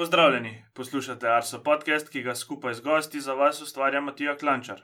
Pozdravljeni, 0.00 0.64
poslušate 0.74 1.28
Arso 1.28 1.58
podcast, 1.62 2.08
ki 2.08 2.22
ga 2.22 2.34
skupaj 2.34 2.74
z 2.74 2.80
gosti 2.80 3.20
za 3.20 3.34
vas 3.34 3.58
ustvarja 3.62 4.00
Matija 4.00 4.32
Klančar. 4.36 4.78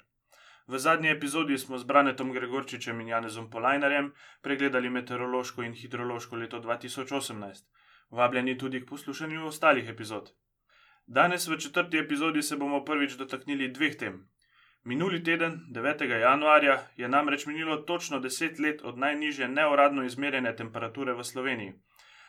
V 0.66 0.78
zadnji 0.78 1.08
epizodi 1.08 1.56
smo 1.58 1.78
z 1.78 1.88
Branetom 1.88 2.32
Gregorčičem 2.32 3.00
in 3.00 3.08
Janezom 3.08 3.46
Polajnarjem 3.50 4.10
pregledali 4.42 4.90
meteorološko 4.90 5.62
in 5.62 5.72
hidrološko 5.72 6.36
leto 6.36 6.60
2018. 6.60 7.64
Vabljeni 8.10 8.58
tudi 8.58 8.82
k 8.82 8.88
poslušanju 8.90 9.46
ostalih 9.46 9.88
epizod. 9.88 10.28
Danes 11.06 11.48
v 11.48 11.58
četrti 11.58 11.98
epizodi 11.98 12.42
se 12.42 12.56
bomo 12.56 12.84
prvič 12.84 13.16
dotaknili 13.16 13.72
dveh 13.72 13.96
tem. 13.96 14.20
Minuli 14.84 15.22
teden, 15.24 15.60
9. 15.72 16.04
januarja, 16.20 16.78
je 16.96 17.08
namreč 17.08 17.46
minilo 17.46 17.76
točno 17.76 18.20
10 18.20 18.60
let 18.60 18.84
od 18.84 18.98
najnižje 18.98 19.48
neuradno 19.48 20.04
izmerjene 20.04 20.56
temperature 20.56 21.14
v 21.14 21.24
Sloveniji. 21.24 21.72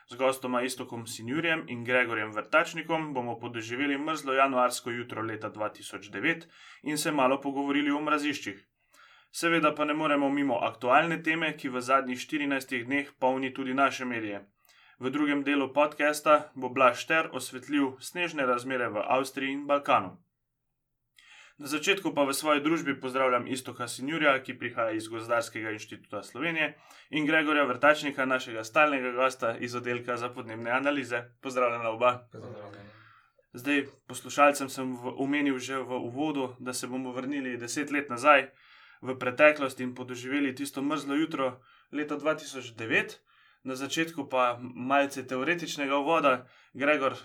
Z 0.08 0.16
gostoma 0.16 0.62
Istokom 0.64 1.08
Sinjurjem 1.08 1.66
in 1.68 1.84
Gregorjem 1.84 2.32
Vrtačnikom 2.32 3.14
bomo 3.14 3.39
podoživeli 3.39 3.98
mrzlo 3.98 4.34
januarsko 4.34 4.92
jutro 4.92 5.21
leta 5.21 5.50
2009 5.52 6.46
in 6.84 6.98
se 6.98 7.11
malo 7.11 7.42
pogovorili 7.42 7.92
o 7.92 8.00
mraziščih. 8.02 8.62
Seveda 9.32 9.74
pa 9.75 9.86
ne 9.86 9.93
moremo 9.93 10.29
mimo 10.29 10.60
aktualne 10.68 11.18
teme, 11.24 11.50
ki 11.57 11.70
v 11.70 11.82
zadnjih 11.82 12.20
14 12.20 12.86
dneh 12.86 13.12
polni 13.20 13.54
tudi 13.54 13.74
naše 13.74 14.06
medije. 14.06 14.46
V 15.00 15.12
drugem 15.12 15.43
delu 15.43 15.74
podcasta 15.74 16.51
bo 16.56 16.70
Blaž 16.70 17.04
Ter 17.06 17.28
osvetlil 17.34 17.98
snežne 18.00 18.46
razmere 18.46 18.87
v 18.89 19.04
Avstriji 19.04 19.54
in 19.54 19.68
Balkanu. 19.68 20.15
Na 21.57 21.66
začetku 21.68 22.14
pa 22.14 22.21
v 22.21 22.38
svoji 22.38 22.61
družbi 22.61 22.93
pozdravljam 23.02 23.47
Istoka 23.50 23.88
Sinjurja, 23.89 24.36
ki 24.46 24.54
prihaja 24.60 24.92
iz 24.93 25.07
Gozdarskega 25.10 25.71
inštituta 25.74 26.21
Slovenije, 26.24 26.75
in 27.10 27.25
Gregorja 27.25 27.64
Vrtačnika, 27.65 28.25
našega 28.25 28.64
stalnega 28.64 29.11
gosta 29.11 29.56
iz 29.57 29.75
oddelka 29.75 30.18
za 30.18 30.29
podnebne 30.29 30.71
analize. 30.71 31.24
Pozdravljena 31.42 31.89
oba. 31.89 32.28
Zdaj, 33.53 33.88
poslušalcem 34.08 34.70
sem 34.70 34.94
omenil 35.17 35.58
že 35.58 35.81
v 35.81 35.98
uvodu, 35.98 36.54
da 36.59 36.73
se 36.73 36.88
bomo 36.88 37.12
vrnili 37.12 37.58
deset 37.58 37.92
let 37.92 38.09
nazaj 38.09 38.52
v 39.02 39.18
preteklost 39.18 39.80
in 39.80 39.96
podoživeli 39.96 40.56
tisto 40.56 40.81
mrzlo 40.81 41.16
jutro 41.16 41.58
leta 41.92 42.18
2009 42.18 43.18
na 43.68 43.76
začetku 43.76 44.30
pa 44.32 44.58
malce 44.62 45.26
teoretičnega 45.28 45.98
uvoda. 46.00 46.48
Gregor, 46.73 47.18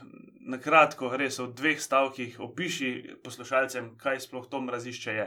na 0.49 0.59
kratko, 0.59 1.13
res 1.17 1.39
v 1.39 1.53
dveh 1.55 1.81
stavkih 1.81 2.41
opiši 2.43 3.21
poslušalcem, 3.23 3.93
kaj 4.01 4.25
sploh 4.27 4.49
to 4.51 4.61
mrazišče 4.61 5.15
je. 5.19 5.27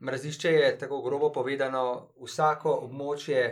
Mrazišče 0.00 0.52
je 0.52 0.70
tako 0.80 1.02
grobo 1.04 1.28
povedano 1.32 2.12
vsako 2.24 2.72
območje 2.86 3.42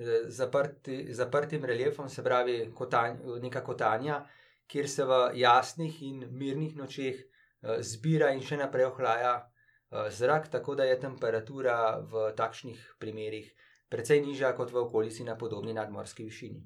z 0.00 0.20
zaprti, 0.32 1.12
zaprtim 1.12 1.64
reliefom, 1.64 2.08
se 2.08 2.24
pravi 2.24 2.70
kotanj, 2.74 3.18
neka 3.42 3.60
kotanja, 3.60 4.22
kjer 4.70 4.88
se 4.88 5.04
v 5.04 5.18
jasnih 5.42 6.02
in 6.08 6.24
mirnih 6.30 6.76
nočeh 6.76 7.18
eh, 7.20 7.82
zbira 7.84 8.30
in 8.32 8.40
še 8.40 8.56
naprej 8.56 8.88
ohlaja 8.88 9.34
eh, 9.36 10.08
zrak, 10.08 10.48
tako 10.48 10.78
da 10.80 10.88
je 10.88 11.00
temperatura 11.04 11.98
v 12.00 12.30
takšnih 12.38 12.86
primerih 12.98 13.52
precej 13.90 14.22
nižja 14.26 14.54
kot 14.56 14.72
v 14.72 14.84
okolici 14.84 15.24
na 15.26 15.36
podobni 15.38 15.74
nadmorski 15.74 16.24
višini. 16.24 16.62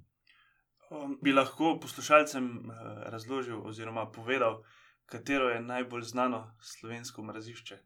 Um, 0.91 1.17
bi 1.23 1.33
lahko 1.33 1.79
poslušalcem 1.81 2.45
uh, 2.45 2.77
razložil 3.13 3.65
oziroma 3.67 4.07
povedal, 4.13 4.61
katero 5.07 5.49
je 5.49 5.61
najbolj 5.61 6.03
znano 6.13 6.45
slovensko 6.61 7.23
mrazišče? 7.23 7.79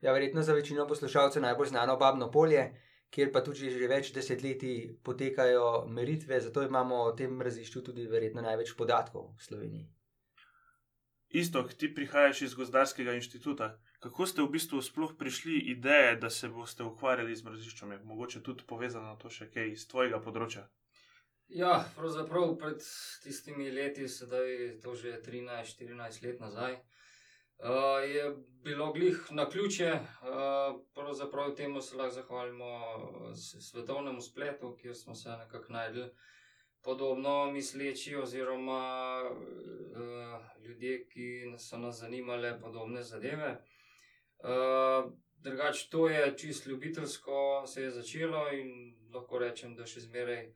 Ja, 0.00 0.12
verjetno 0.12 0.42
za 0.42 0.52
večino 0.52 0.86
poslušalcev 0.86 1.42
najbolj 1.42 1.72
znano 1.72 1.96
Babno 1.96 2.30
polje, 2.30 2.68
kjer 3.10 3.32
pa 3.32 3.42
tudi 3.44 3.70
že 3.70 3.88
več 3.88 4.12
desetletij 4.14 4.98
potekajo 5.04 5.86
meritve, 5.88 6.40
zato 6.40 6.62
imamo 6.62 7.02
o 7.08 7.12
tem 7.16 7.34
mrazišču 7.36 7.82
tudi 7.88 8.06
verjetno 8.06 8.44
največ 8.44 8.76
podatkov 8.76 9.34
v 9.38 9.48
Sloveniji. 9.48 9.88
Isto, 11.32 11.62
ti 11.62 11.94
prihajaš 11.94 12.42
iz 12.42 12.54
Gozdarskega 12.54 13.12
inštituta. 13.16 13.78
Kako 14.04 14.26
ste 14.26 14.42
v 14.42 14.50
bistvu 14.52 14.82
sploh 14.82 15.14
prišli 15.18 15.58
ideje, 15.72 16.16
da 16.16 16.30
se 16.30 16.48
boste 16.48 16.84
ukvarjali 16.84 17.36
z 17.36 17.44
mraziščem? 17.44 17.92
Je 17.92 17.98
mogoče 18.04 18.42
tudi 18.42 18.66
povezano 18.68 19.16
to 19.16 19.30
še 19.32 19.48
kaj 19.54 19.70
iz 19.72 19.86
tvojega 19.88 20.20
področja? 20.20 20.66
Ja, 21.48 21.78
pravzaprav 21.96 22.52
pred 22.60 22.84
tistimi 23.24 23.70
leti, 23.72 24.08
sedaj 24.08 24.52
to 24.84 24.92
že 24.94 25.14
13-14 25.24 26.20
let 26.26 26.44
nazaj, 26.44 26.76
uh, 26.76 28.04
je 28.04 28.28
bilo 28.68 28.90
glih 28.92 29.24
na 29.30 29.48
ključe. 29.48 29.88
Uh, 29.88 30.84
pravzaprav 30.92 31.54
temu 31.56 31.80
se 31.80 31.96
lahko 31.96 32.18
zahvalimo 32.18 32.70
svetovnemu 33.70 34.20
spletu, 34.20 34.76
kjer 34.76 34.96
smo 34.96 35.14
se 35.14 35.32
nekako 35.32 35.72
najdli 35.72 36.10
podobno 36.82 37.50
misleči, 37.52 38.16
oziroma 38.16 39.22
uh, 39.30 40.64
ljudje, 40.64 41.06
ki 41.08 41.28
so 41.58 41.78
nas 41.78 42.00
zanimali 42.00 42.54
podobne 42.60 43.02
zadeve. 43.02 43.56
Uh, 44.38 45.12
Drugač, 45.42 45.88
to 45.90 46.08
je 46.08 46.36
čist 46.38 46.66
ljubiteljsko, 46.66 47.64
se 47.66 47.82
je 47.82 47.90
začelo 47.90 48.52
in 48.52 48.94
lahko 49.14 49.38
rečem, 49.42 49.74
da 49.74 49.86
še 49.86 50.04
zmeraj 50.04 50.52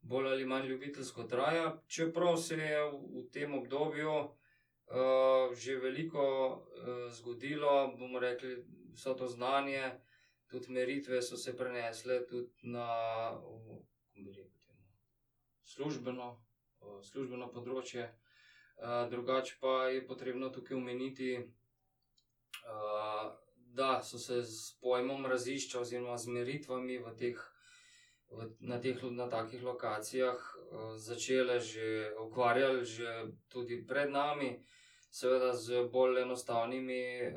bolj 0.00 0.28
ali 0.28 0.44
manj 0.44 0.68
ljubiteljsko 0.68 1.24
traja. 1.24 1.70
Čeprav 1.88 2.36
se 2.36 2.58
je 2.60 2.82
v, 2.84 2.98
v 3.14 3.22
tem 3.32 3.54
obdobju 3.54 4.12
uh, 4.12 5.54
že 5.56 5.78
veliko 5.80 6.26
uh, 6.52 7.08
zgodilo, 7.16 7.96
bomo 7.96 8.20
rekli, 8.20 8.58
vso 8.92 9.14
to 9.14 9.28
znanje, 9.28 9.94
tudi 10.52 10.72
meritve 10.72 11.22
so 11.22 11.36
se 11.36 11.56
prenesle 11.56 12.20
tudi 12.26 12.70
na, 12.76 12.86
službeno, 15.66 16.30
službeno 17.02 17.50
področje. 17.52 18.08
Drugače 19.10 19.56
pa 19.60 19.88
je 19.88 20.06
potrebno 20.06 20.50
tukaj 20.52 20.76
omeniti, 20.76 21.30
da 23.76 24.02
so 24.02 24.18
se 24.18 24.42
z 24.42 24.78
pojmom 24.80 25.26
razišča 25.26 25.80
oziroma 25.80 26.16
z 26.18 26.32
meritvami 26.32 26.98
v 26.98 27.12
teh, 27.16 27.40
na 28.60 28.80
teh 28.80 29.02
na 29.10 29.28
takih 29.28 29.62
lokacijah 29.62 30.40
začele 30.96 31.60
že 31.60 32.12
ukvarjali 32.20 32.84
že 32.84 33.08
tudi 33.48 33.84
pred 33.86 34.10
nami, 34.10 34.56
seveda 35.10 35.52
z 35.52 35.88
bolj 35.92 36.22
enostavnimi 36.22 37.32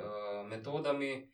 metodami, 0.50 1.28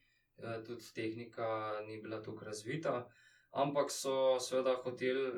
tudi 0.66 0.86
tehnika 0.94 1.82
ni 1.88 2.02
bila 2.02 2.22
tukaj 2.22 2.48
razvita, 2.48 3.10
ampak 3.52 3.92
so 3.92 4.40
seveda 4.40 4.76
hoteli 4.84 5.32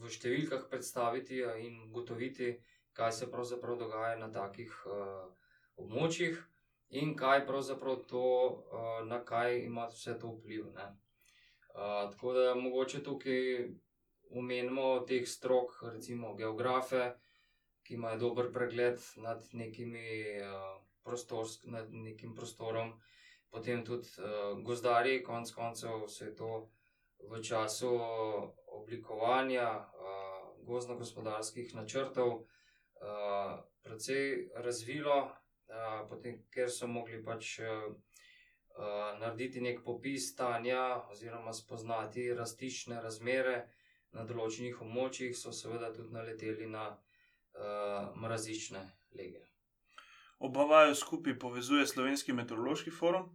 v 0.00 0.10
številkah 0.10 0.66
predstaviti 0.70 1.40
in 1.64 1.78
ugotoviti, 1.88 2.54
kaj 2.94 3.12
se 3.12 3.30
pravzaprav 3.30 3.78
dogaja 3.78 4.18
na 4.18 4.30
takih 4.32 4.72
uh, 4.86 5.24
območjih 5.80 6.38
in 7.00 7.14
kaj 7.18 7.46
pravzaprav 7.46 8.04
to, 8.10 8.24
uh, 8.24 9.00
na 9.06 9.20
kaj 9.24 9.58
ima 9.64 9.88
vse 9.90 10.14
to 10.20 10.34
vpliv. 10.36 10.68
Uh, 10.74 12.10
tako 12.12 12.34
da 12.36 12.54
mogoče 12.54 13.02
tukaj 13.02 13.40
omenimo 14.34 15.00
teh 15.08 15.26
strok, 15.28 15.78
recimo 15.92 16.34
geografe, 16.38 17.14
ki 17.84 17.98
imajo 17.98 18.18
dober 18.18 18.52
pregled 18.52 19.00
nad, 19.16 19.42
nekimi, 19.52 20.06
uh, 20.40 20.78
prostors, 21.04 21.58
nad 21.64 21.90
nekim 21.92 22.34
prostorom, 22.34 22.94
potem 23.50 23.84
tudi 23.84 24.08
uh, 24.18 24.54
gozdarji, 24.64 25.22
konec 25.22 25.50
koncev, 25.54 26.06
vse 26.06 26.30
to 26.38 26.68
v 27.30 27.40
času 27.42 27.90
oblikovanja 28.80 29.68
uh, 29.78 30.34
gozdno-gospodarskih 30.66 31.74
načrtov 31.74 32.32
uh, 32.34 33.60
precej 33.82 34.50
razvilo, 34.54 35.18
uh, 35.24 36.08
potem, 36.08 36.42
ker 36.50 36.70
so 36.70 36.88
mogli 36.88 37.20
pač 37.24 37.58
uh, 37.60 37.94
narediti 39.20 39.60
nek 39.62 39.84
popis 39.84 40.32
stanja 40.32 41.04
oziroma 41.12 41.52
spoznati 41.52 42.32
rastične 42.34 43.02
razmere 43.02 43.56
na 44.14 44.24
določenih 44.26 44.80
območjih, 44.82 45.34
so 45.36 45.52
seveda 45.52 45.92
tudi 45.94 46.14
naleteli 46.14 46.66
na 46.70 46.88
uh, 46.90 48.14
mrazične 48.18 48.82
lege. 49.14 49.44
Oba 50.44 50.64
vaju 50.66 50.94
skupaj 50.98 51.38
povezuje 51.38 51.86
Slovenski 51.86 52.34
meteorološki 52.34 52.90
forum, 52.90 53.30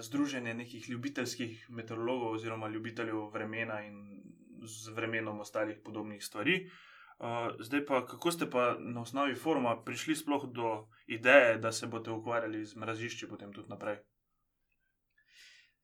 združenje 0.00 0.54
nekih 0.54 0.88
ljubiteljskih 0.90 1.66
meteorologov 1.70 2.32
oziroma 2.34 2.68
ljubiteljev 2.68 3.30
vremena 3.30 3.80
in 3.86 4.22
z 4.62 4.92
vremenom 4.94 5.40
ostalih 5.40 5.80
podobnih 5.84 6.24
stvari. 6.24 6.70
Uh, 7.18 7.26
zdaj 7.60 7.84
pa, 7.86 8.06
kako 8.06 8.32
ste 8.32 8.50
pa 8.50 8.76
na 8.78 9.02
osnovi 9.02 9.34
foruma 9.34 9.82
prišli 9.84 10.16
sploh 10.16 10.46
do 10.52 10.88
ideje, 11.06 11.58
da 11.58 11.72
se 11.72 11.86
boste 11.86 12.10
ukvarjali 12.10 12.64
z 12.64 12.76
mrazišči 12.76 13.28
potem 13.28 13.52
tudi 13.52 13.68
naprej? 13.68 13.98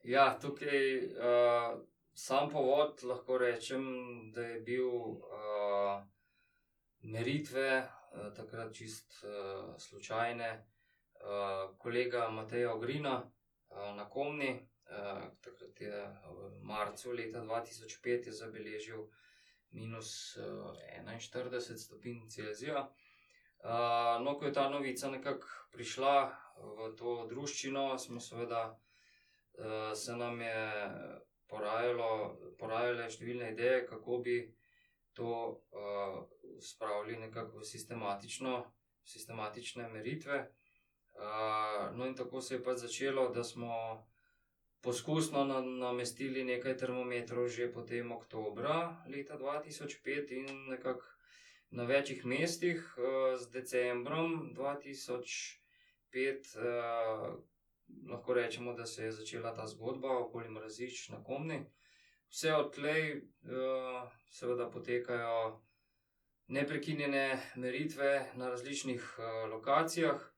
Ja, 0.05 0.39
tukaj 0.41 0.97
uh, 1.05 1.77
sam 2.15 2.49
povod 2.51 3.05
lahko 3.05 3.39
rečem, 3.39 3.85
da 4.33 4.41
je 4.41 4.61
bil 4.61 4.89
uh, 4.89 6.01
meritve, 7.03 7.83
uh, 7.83 8.33
takrat 8.37 8.73
čist 8.73 9.21
uh, 9.25 9.75
slučajne, 9.79 10.51
uh, 10.57 11.77
kolega 11.79 12.31
Mateja 12.31 12.73
Ogrina, 12.75 13.23
na 13.97 14.09
Komni. 14.09 14.69
Takrat 14.87 15.81
je 15.81 15.99
v 16.31 16.63
marcu 16.63 17.13
leta 17.13 17.43
2005 17.43 18.31
zabeležil 18.31 19.09
minus 19.75 20.39
41 20.39 21.77
stopinj 21.77 22.29
Celzija. 22.29 22.87
Uh, 23.67 24.23
no, 24.23 24.39
ko 24.39 24.47
je 24.47 24.53
ta 24.53 24.69
novica 24.71 25.11
nekako 25.11 25.49
prišla 25.73 26.39
v 26.57 26.95
to 26.97 27.27
družščino, 27.27 27.99
smo 27.99 28.21
seveda 28.21 28.71
uh, 28.71 28.77
se 29.95 30.17
nam 30.17 30.41
je 30.41 30.91
porajale 31.51 33.11
številne 33.11 33.53
ideje, 33.55 33.87
kako 33.91 34.19
bi 34.23 34.55
to 35.17 35.61
uh, 35.73 36.27
spravili 36.61 37.17
nekako 37.27 37.59
v 37.59 37.65
sistematične 37.67 39.89
meritve. 39.89 40.51
Uh, 41.17 41.97
no, 41.97 42.07
in 42.07 42.15
tako 42.15 42.41
se 42.41 42.55
je 42.55 42.63
pač 42.63 42.77
začelo, 42.85 43.29
da 43.33 43.45
smo 43.45 44.07
poskusno 44.81 45.45
na, 45.45 45.61
namestili 45.61 46.45
nekaj 46.45 46.77
termometrov 46.77 47.49
že 47.49 47.73
potem 47.73 48.13
oktobra 48.13 49.05
leta 49.09 49.39
2005 49.39 50.33
in 50.33 50.47
nekako 50.69 51.05
na 51.71 51.85
večjih 51.85 52.27
mestih 52.27 52.95
uh, 52.99 53.39
z 53.39 53.51
decembrom 53.51 54.55
2005. 54.55 55.59
Uh, 56.57 57.43
lahko 58.11 58.35
rečemo, 58.35 58.73
da 58.73 58.87
se 58.87 59.05
je 59.05 59.13
začela 59.13 59.55
ta 59.55 59.67
zgodba 59.67 60.19
okoli 60.19 60.49
mrazišč 60.49 61.09
na 61.09 61.25
komni. 61.25 61.65
Vse 62.29 62.55
odtlej, 62.55 63.17
uh, 63.17 64.11
seveda, 64.31 64.71
potekajo 64.71 65.63
neprekinjene 66.49 67.53
meritve 67.57 68.33
na 68.35 68.49
različnih 68.49 69.19
uh, 69.19 69.51
lokacijah. 69.51 70.33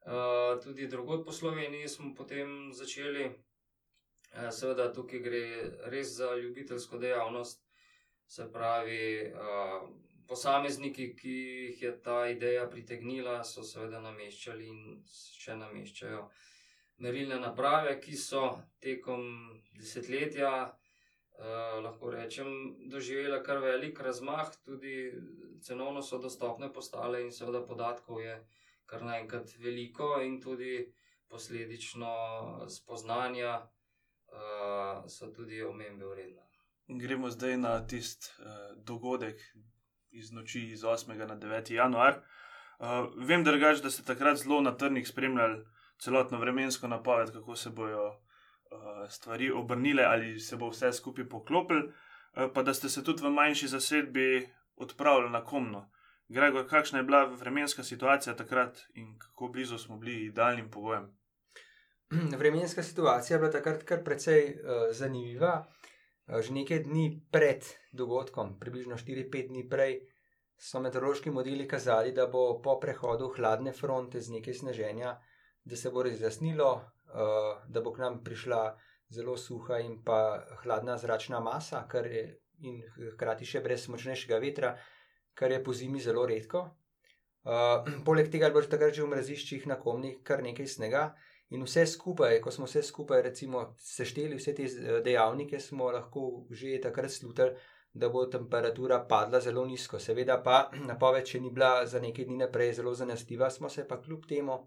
Uh, 0.00 0.62
tudi 0.62 0.86
drugod 0.86 1.24
po 1.24 1.32
Sloveniji 1.32 1.88
smo 1.88 2.14
potem 2.14 2.72
začeli, 2.72 3.30
seveda, 4.50 4.90
tukaj 4.92 5.22
gre 5.24 5.42
res 5.92 6.14
za 6.16 6.34
ljubiteljsko 6.36 6.98
dejavnost, 6.98 7.64
se 8.30 8.46
pravi, 8.52 9.32
uh, 9.34 9.88
posamezniki, 10.28 11.08
ki 11.18 11.32
jih 11.32 11.82
je 11.82 11.90
ta 12.02 12.20
ideja 12.30 12.68
pritegnila, 12.70 13.40
so 13.44 13.64
seveda 13.66 13.98
nameščali 14.04 14.68
in 14.70 15.00
še 15.10 15.56
nameščajo 15.58 16.20
uh, 16.22 16.46
merilne 17.00 17.40
naprave, 17.40 17.96
ki 18.00 18.16
so 18.16 18.44
tekom 18.80 19.24
desetletja, 19.78 20.52
eh, 20.68 21.80
lahko 21.84 22.10
rečem, 22.12 22.50
doživele 22.92 23.42
kar 23.44 23.58
velik 23.64 24.00
razmah, 24.00 24.52
tudi 24.64 25.12
cenovno 25.62 26.02
so 26.02 26.18
dostopne 26.18 26.72
postale 26.72 27.22
in 27.22 27.32
seveda 27.32 27.64
podatkov 27.66 28.20
je 28.20 28.36
kar 28.86 29.02
naenkrat 29.02 29.52
veliko 29.58 30.20
in 30.20 30.40
tudi 30.40 30.92
posledično 31.28 32.12
spoznanja 32.68 33.60
eh, 34.32 35.08
so 35.08 35.32
tudi 35.32 35.62
omembe 35.62 36.06
vredna. 36.06 36.42
Gremo 36.88 37.30
zdaj 37.30 37.56
na 37.56 37.86
tisti 37.86 38.26
uh, 38.38 38.84
dogodek 38.84 39.40
iz 40.10 40.32
noči 40.32 40.60
iz 40.72 40.82
8. 40.82 41.14
na 41.14 41.36
9. 41.36 41.72
januar. 41.72 42.22
Uh, 42.78 43.26
vem, 43.26 43.44
drugač, 43.44 43.78
da 43.78 43.90
ste 43.90 44.02
takrat 44.02 44.40
zelo 44.42 44.60
na 44.60 44.72
trnih 44.76 45.08
spremljali 45.08 45.64
celotno 46.02 46.38
vremensko 46.38 46.88
napoved, 46.88 47.30
kako 47.32 47.56
se 47.56 47.70
bodo 47.70 48.08
uh, 48.08 48.16
stvari 49.08 49.50
obrnile, 49.50 50.02
ali 50.02 50.40
se 50.40 50.56
bo 50.56 50.70
vse 50.70 50.92
skupaj 50.92 51.28
poklopil, 51.28 51.84
uh, 51.86 52.50
pa 52.54 52.62
da 52.62 52.74
ste 52.74 52.88
se 52.88 53.04
tudi 53.04 53.22
v 53.22 53.30
manjši 53.30 53.68
zasedbi 53.68 54.48
odpravili 54.76 55.30
na 55.30 55.44
komno. 55.44 55.90
Gregor, 56.28 56.66
kakšna 56.68 56.98
je 56.98 57.04
bila 57.04 57.24
vremenska 57.24 57.84
situacija 57.84 58.36
takrat 58.36 58.78
in 58.94 59.18
kako 59.18 59.48
blizu 59.48 59.78
smo 59.78 59.98
bili 59.98 60.24
idealnim 60.24 60.70
pogojem? 60.70 61.19
Vremenska 62.40 62.82
situacija 62.82 63.34
je 63.34 63.40
bila 63.40 63.50
takrat 63.50 63.82
kar 63.82 64.04
precej 64.04 64.54
uh, 64.54 64.88
zanimiva. 64.92 65.64
Že 66.30 66.52
nekaj 66.54 66.84
dni 66.86 67.26
pred 67.34 67.64
dogodkom, 67.90 68.52
približno 68.60 68.94
4-5 68.94 69.48
dni 69.50 69.64
prej, 69.66 69.96
so 70.54 70.78
meteorološki 70.78 71.30
modeli 71.34 71.66
kazali, 71.66 72.12
da 72.14 72.28
bo 72.30 72.60
po 72.62 72.76
prehodu 72.78 73.32
hladne 73.34 73.72
fronte 73.74 74.20
z 74.22 74.36
nekaj 74.36 74.54
sneženja 74.54 75.10
uh, 75.10 75.30
da 75.64 75.76
se 75.76 75.90
bo 75.90 76.02
razjasnilo, 76.02 76.72
uh, 76.74 77.68
da 77.68 77.80
bo 77.80 77.92
k 77.92 77.98
nam 77.98 78.24
prišla 78.24 78.78
zelo 79.08 79.36
suha 79.36 79.78
in 79.78 80.02
pa 80.04 80.46
hladna 80.62 80.98
zračna 80.98 81.40
masa, 81.40 81.86
je, 82.04 82.40
in 82.60 82.82
hkrati 83.14 83.46
še 83.46 83.60
brez 83.60 83.88
močnejšega 83.88 84.38
vetra, 84.38 84.76
kar 85.34 85.50
je 85.50 85.64
po 85.64 85.72
zimi 85.72 86.00
zelo 86.00 86.26
redko. 86.26 86.68
Uh, 87.44 87.86
poleg 88.06 88.30
tega 88.30 88.50
bo 88.50 88.62
takrat 88.62 88.94
že 88.94 89.02
v 89.02 89.12
mraziščih 89.14 89.66
na 89.66 89.76
komnih 89.76 90.22
kar 90.24 90.42
nekaj 90.42 90.66
snega. 90.66 91.10
In 91.50 91.64
vse 91.66 91.86
skupaj, 91.86 92.38
ko 92.40 92.50
smo 92.54 92.66
vse 92.68 92.82
skupaj 92.86 93.22
recimo, 93.22 93.64
sešteli, 93.82 94.36
vse 94.38 94.54
te 94.54 94.66
eh, 94.68 95.00
dejavnike, 95.04 95.60
smo 95.60 95.90
lahko 95.90 96.46
že 96.50 96.78
takrat 96.82 97.10
slutili, 97.10 97.56
da 97.92 98.08
bo 98.08 98.26
temperatura 98.30 99.00
padla 99.08 99.40
zelo 99.40 99.64
nizko. 99.66 99.98
Seveda 99.98 100.38
pa 100.42 100.68
napoved, 100.90 101.26
če 101.26 101.40
ni 101.40 101.50
bila 101.50 101.86
za 101.86 102.00
nekaj 102.00 102.28
dni 102.28 102.38
naprej 102.44 102.76
zelo 102.78 102.94
zanesljiva, 102.94 103.50
smo 103.50 103.68
se 103.68 103.86
pa 103.88 104.00
kljub 104.02 104.28
temu 104.28 104.60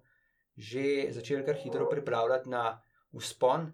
že 0.57 1.07
začeli 1.09 1.41
kar 1.45 1.55
hitro 1.57 1.87
pripravljati 1.89 2.49
na 2.49 2.81
uspon, 3.11 3.71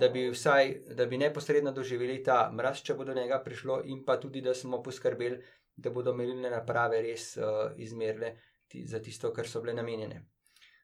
da 0.00 0.08
bi, 0.08 0.30
vsaj, 0.30 0.70
da 0.96 1.04
bi 1.06 1.18
neposredno 1.20 1.72
doživeli 1.76 2.22
ta 2.24 2.46
mraz, 2.52 2.80
če 2.80 2.94
bo 2.96 3.04
do 3.04 3.12
njega 3.14 3.42
prišlo, 3.44 3.82
in 3.84 4.00
pa 4.04 4.16
tudi, 4.20 4.40
da 4.40 4.54
smo 4.54 4.82
poskrbeli, 4.82 5.42
da 5.76 5.90
bodo 5.90 6.14
merilne 6.16 6.48
naprave 6.50 7.02
res 7.04 7.36
uh, 7.36 7.74
izmerile 7.76 8.36
za 8.72 9.02
tisto, 9.04 9.32
kar 9.36 9.48
so 9.48 9.60
bile 9.60 9.74
namenjene. 9.76 10.22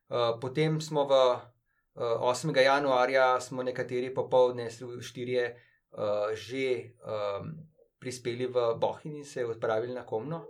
Uh, 0.09 0.37
potem 0.41 0.81
smo 0.81 1.07
v 1.09 1.23
8. 1.99 2.55
januarja, 2.63 3.41
smo 3.41 3.63
nekateri 3.63 4.13
popovdne, 4.15 4.69
štirje, 5.01 5.49
uh, 5.91 6.31
že 6.35 6.95
um, 7.03 7.51
prispeli 7.99 8.47
v 8.47 8.75
Bohin 8.79 9.17
in 9.17 9.25
se 9.25 9.47
odpravili 9.47 9.95
na 9.95 10.07
Komno. 10.07 10.47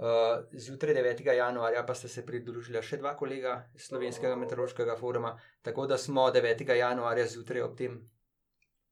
Uh, 0.00 0.40
zjutraj 0.52 0.94
9. 0.94 1.20
januarja 1.36 1.84
pa 1.86 1.94
sta 1.94 2.08
se 2.08 2.24
pridružila 2.26 2.80
še 2.80 2.96
dva 2.96 3.12
kolega 3.16 3.66
iz 3.76 3.90
Slovenskega 3.90 4.36
meteorološkega 4.40 4.96
foruma, 4.96 5.34
tako 5.62 5.84
da 5.86 5.98
smo 5.98 6.30
9. 6.32 6.64
januarja 6.72 7.26
zjutraj 7.28 7.62
ob 7.62 7.76
tem 7.76 7.98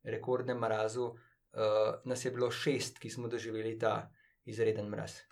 rekordnem 0.05 0.61
mrazu, 0.61 1.06
uh, 1.08 1.96
nas 2.05 2.25
je 2.25 2.31
bilo 2.31 2.50
šest, 2.50 3.00
ki 3.00 3.11
smo 3.11 3.29
doživeli 3.32 3.79
ta 3.81 4.11
izreden 4.44 4.93
mraz. 4.93 5.23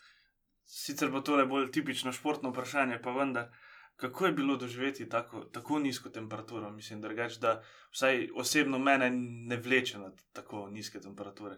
Sicer 0.64 1.12
bo 1.12 1.20
to 1.20 1.36
le 1.36 1.44
bolj 1.46 1.68
tipično 1.70 2.12
športno 2.12 2.50
vprašanje, 2.50 2.96
pa 3.04 3.12
vendar, 3.12 3.52
kako 3.96 4.26
je 4.26 4.32
bilo 4.32 4.56
doživeti 4.56 5.08
tako, 5.08 5.40
tako 5.44 5.78
nizko 5.78 6.08
temperaturo? 6.08 6.70
Mislim, 6.70 7.00
drugač, 7.00 7.38
da 7.40 7.62
vsaj 7.92 8.28
osebno 8.36 8.78
mene 8.78 9.10
ne 9.10 9.56
vleče 9.56 9.98
na 9.98 10.12
tako 10.32 10.68
nizke 10.70 11.00
temperature. 11.00 11.56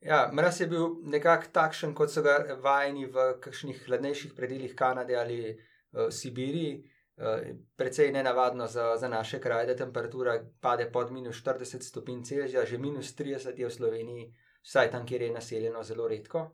Ja, 0.00 0.30
mraz 0.32 0.60
je 0.60 0.66
bil 0.66 0.88
nekako 1.02 1.46
takšen, 1.52 1.94
kot 1.94 2.10
so 2.10 2.22
ga 2.22 2.40
vajeni 2.62 3.06
v 3.06 3.28
kakšnih 3.40 3.84
hladnejših 3.86 4.32
predeljih 4.36 4.74
Kanade 4.76 5.16
ali 5.16 5.38
uh, 5.52 6.08
Sibiriji. 6.10 6.82
Uh, 7.16 7.52
precej 7.76 8.10
nenavadno 8.12 8.66
za, 8.66 8.96
za 8.96 9.08
naše 9.08 9.40
kraje, 9.40 9.66
da 9.66 9.76
temperatura 9.76 10.38
pade 10.60 10.88
pod 10.92 11.12
minus 11.12 11.42
40 11.44 11.82
stopinj 11.82 12.22
Celzija, 12.24 12.64
že 12.66 12.78
minus 12.78 13.12
30 13.16 13.58
je 13.60 13.68
v 13.68 13.70
Sloveniji, 13.70 14.24
vsaj 14.64 14.90
tam, 14.90 15.06
kjer 15.06 15.22
je 15.22 15.30
naseljeno, 15.32 15.82
zelo 15.82 16.08
redko. 16.08 16.48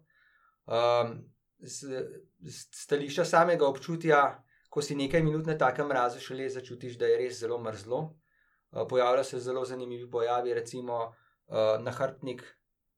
Um, 0.67 1.15
z, 1.59 2.03
z 2.41 2.67
stališča 2.83 3.25
samega 3.25 3.67
občutja, 3.67 4.43
ko 4.69 4.83
si 4.83 4.97
nekaj 4.97 5.23
minut 5.23 5.47
na 5.47 5.57
takem 5.59 5.89
mrazu 5.89 6.21
šele 6.21 6.49
začutiš, 6.49 6.99
da 6.99 7.07
je 7.07 7.19
res 7.19 7.41
zelo 7.41 7.59
mrzlo. 7.59 7.99
Uh, 7.99 8.85
pojavljajo 8.89 9.25
se 9.25 9.41
zelo 9.41 9.65
zanimivi 9.65 10.11
pojavi, 10.11 10.55
recimo 10.55 11.05
uh, 11.07 11.83
nahrbtnik 11.83 12.45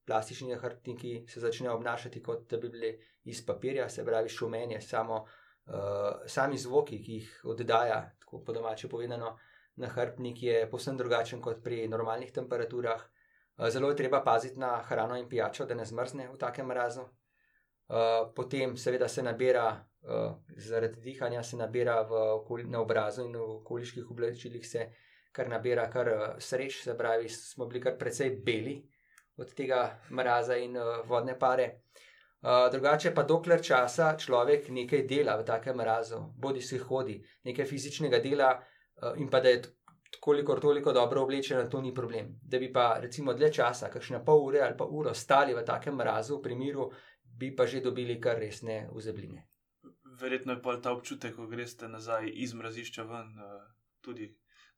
plastični 0.06 0.48
nahrbtniki 0.50 1.24
se 1.28 1.40
začnejo 1.40 1.74
obnašati, 1.74 2.22
kot 2.22 2.48
da 2.50 2.58
bi 2.58 2.68
bili 2.68 2.90
iz 3.24 3.46
papirja, 3.46 3.88
se 3.88 4.04
pravi, 4.04 4.28
šumenje, 4.28 4.80
samo 4.80 5.20
uh, 5.22 6.26
sami 6.26 6.58
zvoki, 6.58 6.98
ki 7.04 7.12
jih 7.12 7.40
oddaja, 7.44 8.00
tako 8.18 8.42
po 8.44 8.52
domače 8.52 8.88
povedano, 8.88 9.36
nahrbtnik 9.76 10.42
je 10.42 10.64
povsem 10.70 10.96
drugačen 10.96 11.40
kot 11.40 11.62
pri 11.62 11.88
normalnih 11.88 12.32
temperaturah. 12.32 13.02
Zelo 13.68 13.90
je 13.90 13.96
treba 13.96 14.22
paziti 14.24 14.58
na 14.58 14.82
hrano 14.82 15.16
in 15.18 15.28
pijačo, 15.28 15.66
da 15.66 15.74
ne 15.74 15.84
zmrzne 15.84 16.28
v 16.32 16.38
takem 16.38 16.66
mrazu. 16.66 17.04
Uh, 17.90 18.30
potem, 18.34 18.76
seveda, 18.78 19.08
se 19.08 19.22
nabira, 19.22 19.66
uh, 20.06 20.36
zaradi 20.56 21.00
dihanja, 21.02 21.42
se 21.42 21.56
nabira 21.58 22.02
v 22.06 22.20
na 22.70 22.80
obrazu 22.80 23.24
in 23.26 23.34
v 23.34 23.56
okoliških 23.58 24.10
oblačilih, 24.10 24.66
se 24.66 24.86
kar 25.32 25.48
nabira, 25.50 25.88
kar 25.90 26.08
uh, 26.08 26.22
sreč, 26.38 26.82
se 26.84 26.94
pravi, 26.94 27.28
smo 27.28 27.66
bili 27.66 27.82
kar 27.82 27.98
precej 27.98 28.36
beli, 28.46 28.76
uh, 28.78 29.00
od 29.40 29.54
tega 29.54 29.98
mraza 30.10 30.56
in 30.56 30.76
uh, 30.76 31.08
vodne 31.08 31.38
pare. 31.38 31.80
Uh, 32.40 32.70
drugače 32.72 33.12
pa, 33.14 33.22
dokler 33.22 33.62
časa 33.62 34.14
človek 34.16 34.70
nekaj 34.72 35.04
dela 35.08 35.36
v 35.36 35.44
takem 35.44 35.76
mrazu, 35.76 36.22
bodi 36.36 36.62
si 36.64 36.78
hodi, 36.78 37.18
nekaj 37.44 37.68
fizičnega 37.68 38.20
dela 38.24 38.54
uh, 38.56 39.12
in 39.20 39.28
pa 39.28 39.40
da 39.40 39.52
je 39.52 39.62
kolikor 40.20 40.60
toliko 40.60 40.92
dobro 40.92 41.22
oblečen, 41.22 41.68
to 41.70 41.80
ni 41.80 41.94
problem. 41.94 42.32
Da 42.42 42.58
bi 42.58 42.72
pa 42.72 42.98
recimo 43.00 43.34
dlje 43.34 43.52
časa, 43.60 43.90
kakšne 43.92 44.24
pol 44.24 44.46
ure 44.48 44.60
ali 44.60 44.76
pa 44.76 44.84
uro, 44.84 45.14
stali 45.14 45.54
v 45.54 45.64
takem 45.64 45.94
mrazu, 45.96 46.40
v 46.40 46.56
miru, 46.56 46.90
bi 47.40 47.54
pa 47.56 47.66
že 47.66 47.80
dobili 47.80 48.20
kar 48.20 48.38
resne 48.38 48.84
vzebline. 48.92 49.46
Verjetno 50.20 50.52
je 50.52 50.62
pa 50.62 50.76
ta 50.76 50.92
občutek, 50.92 51.34
ko 51.36 51.48
greste 51.48 51.88
nazaj 51.88 52.28
iz 52.28 52.52
mrazišča 52.54 53.06
ven, 53.08 53.32
tudi 54.04 54.28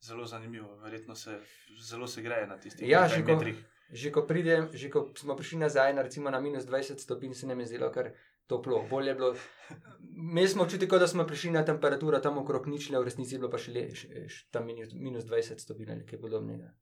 zelo 0.02 0.26
zanimivo. 0.26 0.76
Verjetno 0.83 1.14
se 1.14 1.40
zelo 1.83 2.07
se 2.07 2.23
greje 2.23 2.47
na 2.47 2.59
tistih 2.61 2.88
ja, 2.88 3.09
metrih. 3.26 3.59
Že 3.92 4.11
ko, 4.11 4.23
pridem, 4.25 4.71
že 4.73 4.88
ko 4.88 5.11
smo 5.19 5.37
prišli 5.37 5.59
nazaj 5.59 5.92
na, 5.92 6.02
recimo, 6.02 6.31
na 6.31 6.40
minus 6.40 6.64
20 6.64 7.02
stopinj, 7.02 7.35
se 7.35 7.47
nam 7.47 7.61
je 7.61 7.66
zdelo 7.66 7.90
kar 7.92 8.14
toplo. 8.47 8.87
Bolje 8.90 9.12
je 9.12 9.14
bilo. 9.14 9.35
Mi 10.16 10.49
smo 10.49 10.62
občutili, 10.62 10.99
da 10.99 11.07
smo 11.07 11.26
prišli 11.26 11.50
na 11.50 11.64
temperaturo 11.64 12.19
tam 12.19 12.38
okrog 12.38 12.66
ničle, 12.66 12.99
v 12.99 13.04
resnici 13.04 13.35
je 13.35 13.42
bilo 13.42 13.50
pa 13.50 13.61
še 13.61 13.75
le, 13.75 13.85
še, 13.95 14.09
tam 14.50 14.66
minus, 14.66 14.95
minus 14.95 15.28
20 15.28 15.61
stopinj 15.61 15.92
ali 15.92 16.07
kaj 16.09 16.23
podobnega. 16.25 16.73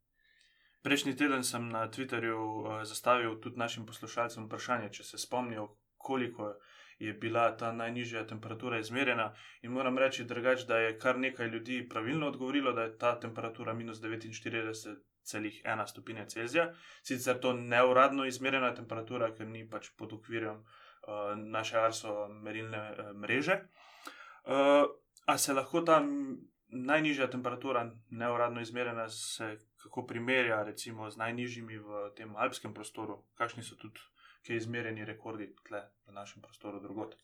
Prejšnji 0.83 1.17
teden 1.17 1.45
sem 1.45 1.69
na 1.69 1.89
Twitterju 1.89 2.41
uh, 2.41 2.83
zastavil 2.89 3.37
tudi 3.41 3.59
našim 3.61 3.87
poslušalcem 3.87 4.47
vprašanje, 4.47 4.89
če 4.93 5.05
se 5.05 5.19
spomnijo, 5.19 5.77
koliko 5.97 6.55
je 7.01 7.13
bila 7.13 7.57
ta 7.57 7.73
najnižja 7.73 8.27
temperatura 8.27 8.79
izmerjena. 8.79 9.35
In 9.63 9.73
moram 9.73 9.99
reči, 9.99 10.25
drugač, 10.25 10.65
da 10.69 10.79
je 10.79 10.99
kar 10.99 11.19
nekaj 11.19 11.49
ljudi 11.49 11.89
pravilno 11.89 12.29
odgovorilo, 12.29 12.73
da 12.73 12.83
je 12.83 12.99
ta 12.99 13.21
temperatura 13.21 13.75
minus 13.75 14.01
49,1 14.01 15.87
stopinja 15.87 16.27
Celzija. 16.27 16.73
Sicer 17.03 17.41
to 17.41 17.53
neuradno 17.53 18.25
izmerjena 18.25 18.75
temperatura, 18.75 19.35
ker 19.35 19.49
ni 19.49 19.69
pač 19.69 19.89
pod 19.97 20.13
okvirjem 20.13 20.57
uh, 20.61 20.65
naše 21.37 21.79
arso 21.79 22.29
merilne 22.29 22.91
uh, 22.91 23.13
mreže. 23.17 23.61
Uh, 24.45 24.85
a 25.27 25.39
se 25.39 25.53
lahko 25.53 25.81
ta 25.81 26.03
najnižja 26.69 27.31
temperatura, 27.31 27.91
neuradno 28.11 28.61
izmerjena, 28.61 29.09
se 29.09 29.57
kako 29.83 30.07
primerja 30.07 30.63
recimo 30.63 31.11
z 31.11 31.17
najnižjimi 31.17 31.79
v 31.79 32.01
tem 32.17 32.37
alpskem 32.37 32.75
prostoru, 32.75 33.23
kakšni 33.35 33.65
so 33.65 33.77
tudi 33.81 34.01
ki 34.43 34.53
je 34.53 34.57
izmerjeni 34.57 35.05
rekordi 35.05 35.51
tle 35.69 35.83
v 36.07 36.13
našem 36.13 36.43
prostoru 36.43 36.81
drugot. 36.81 37.15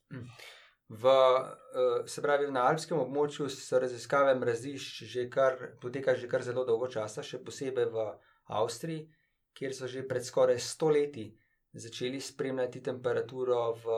V, 0.88 1.06
eh, 1.08 2.08
se 2.08 2.22
pravi, 2.22 2.50
na 2.52 2.68
alpskem 2.70 2.98
območju 2.98 3.48
so 3.50 3.80
raziskave 3.82 4.34
mrazišč 4.38 5.02
že 5.12 5.28
kar 5.30 5.56
poteka 5.82 6.14
že 6.14 6.28
kar 6.28 6.42
zelo 6.42 6.64
dolgo 6.64 6.86
časa, 6.88 7.22
še 7.22 7.42
posebej 7.44 7.90
v 7.90 8.06
Avstriji, 8.46 9.08
kjer 9.54 9.74
so 9.74 9.86
že 9.86 10.06
pred 10.06 10.24
skoraj 10.24 10.58
sto 10.58 10.88
leti 10.88 11.32
začeli 11.74 12.20
spremljati 12.20 12.82
temperaturo 12.82 13.72
v 13.82 13.96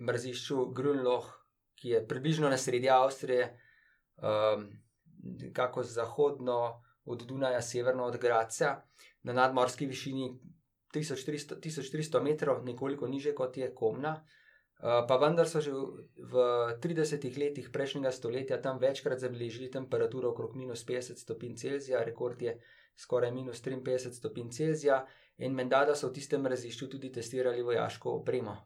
mrazišču 0.00 0.72
Grunloh, 0.72 1.28
ki 1.76 1.88
je 1.88 2.06
približno 2.06 2.48
na 2.48 2.56
sredi 2.56 2.88
Avstrije, 2.88 3.52
um, 4.22 4.70
kako 5.52 5.82
zahodno 5.82 6.82
od 7.04 7.22
Dunaja, 7.26 7.62
severno 7.62 8.04
od 8.04 8.16
Graca, 8.16 8.82
na 9.22 9.32
nadmorski 9.32 9.86
višini 9.86 10.30
1300, 10.94 11.58
1300 11.60 12.22
metrov, 12.22 12.64
nekoliko 12.64 13.08
niže 13.08 13.34
kot 13.34 13.56
je 13.56 13.74
Komna. 13.74 14.22
Uh, 14.82 15.06
pa 15.06 15.16
vendar 15.16 15.46
so 15.46 15.60
že 15.62 15.70
v 15.70 16.34
30 16.82 17.22
letih 17.38 17.70
prejšnjega 17.70 18.10
stoletja 18.10 18.58
tam 18.58 18.80
večkrat 18.82 19.18
zabeležili 19.18 19.70
temperaturo 19.70 20.30
okrog 20.34 20.56
minus 20.58 20.82
50 20.86 21.22
stopinj 21.22 21.54
Celzija, 21.54 22.02
rekord 22.02 22.42
je 22.42 22.58
skoraj 22.98 23.30
minus 23.30 23.62
53 23.62 24.10
stopinj 24.10 24.50
Celzija, 24.50 25.06
in 25.38 25.54
menda 25.54 25.86
so 25.94 26.08
v 26.08 26.18
tistem 26.18 26.46
razišču 26.46 26.88
tudi 26.88 27.12
testirali 27.12 27.62
vojaško 27.62 28.10
opremo. 28.10 28.56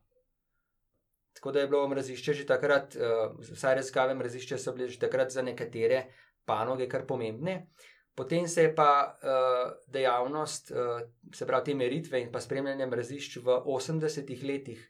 Tako 1.36 1.52
da 1.52 1.60
je 1.60 1.68
bilo 1.68 1.88
mrazišče 1.88 2.32
že 2.32 2.46
takrat, 2.46 2.96
uh, 2.96 3.36
vsaj 3.52 3.74
raziskave 3.74 4.14
mrazišče 4.14 4.58
so 4.58 4.72
bile 4.72 4.88
že 4.88 4.98
takrat 4.98 5.30
za 5.30 5.42
nekatere 5.42 6.06
panoge 6.44 6.88
kar 6.88 7.06
pomembne. 7.06 7.68
Potem 8.16 8.48
se 8.48 8.62
je 8.62 8.74
pa 8.74 9.12
uh, 9.12 9.72
dejavnost, 9.92 10.70
uh, 10.70 11.02
se 11.34 11.46
pravi, 11.46 11.64
te 11.64 11.74
meritve 11.74 12.20
in 12.20 12.30
pa 12.32 12.40
spremljanje 12.40 12.86
mrazišč 12.88 13.36
v 13.44 13.58
80-ih 13.68 14.44
letih 14.48 14.86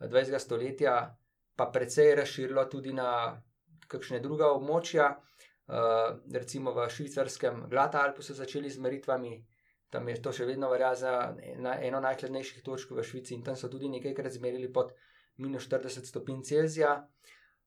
20. 0.00 0.32
Eh, 0.34 0.38
stoletja, 0.40 0.94
pa 1.56 1.66
precej 1.72 2.14
razširilo 2.16 2.64
tudi 2.72 2.94
na 2.96 3.36
kakšne 3.88 4.22
druga 4.24 4.48
območja. 4.56 5.10
Uh, 5.66 6.16
recimo 6.32 6.72
v 6.72 6.86
švicarskem 6.88 7.66
Glatalpu 7.68 8.22
so 8.22 8.34
začeli 8.34 8.70
z 8.70 8.80
meritvami, 8.80 9.34
tam 9.90 10.08
je 10.08 10.16
to 10.22 10.32
še 10.32 10.46
vedno 10.46 10.70
velja 10.70 10.94
za 10.94 11.12
eno 11.42 12.00
najhladnejših 12.00 12.62
točk 12.62 12.94
v 12.94 13.04
Švici 13.04 13.34
in 13.34 13.42
tam 13.42 13.56
so 13.58 13.68
tudi 13.68 13.90
nekajkrat 13.90 14.32
zmerili 14.32 14.72
pod 14.72 14.94
minus 15.42 15.68
40 15.68 16.08
stopinj 16.08 16.44
Celzija. 16.46 16.94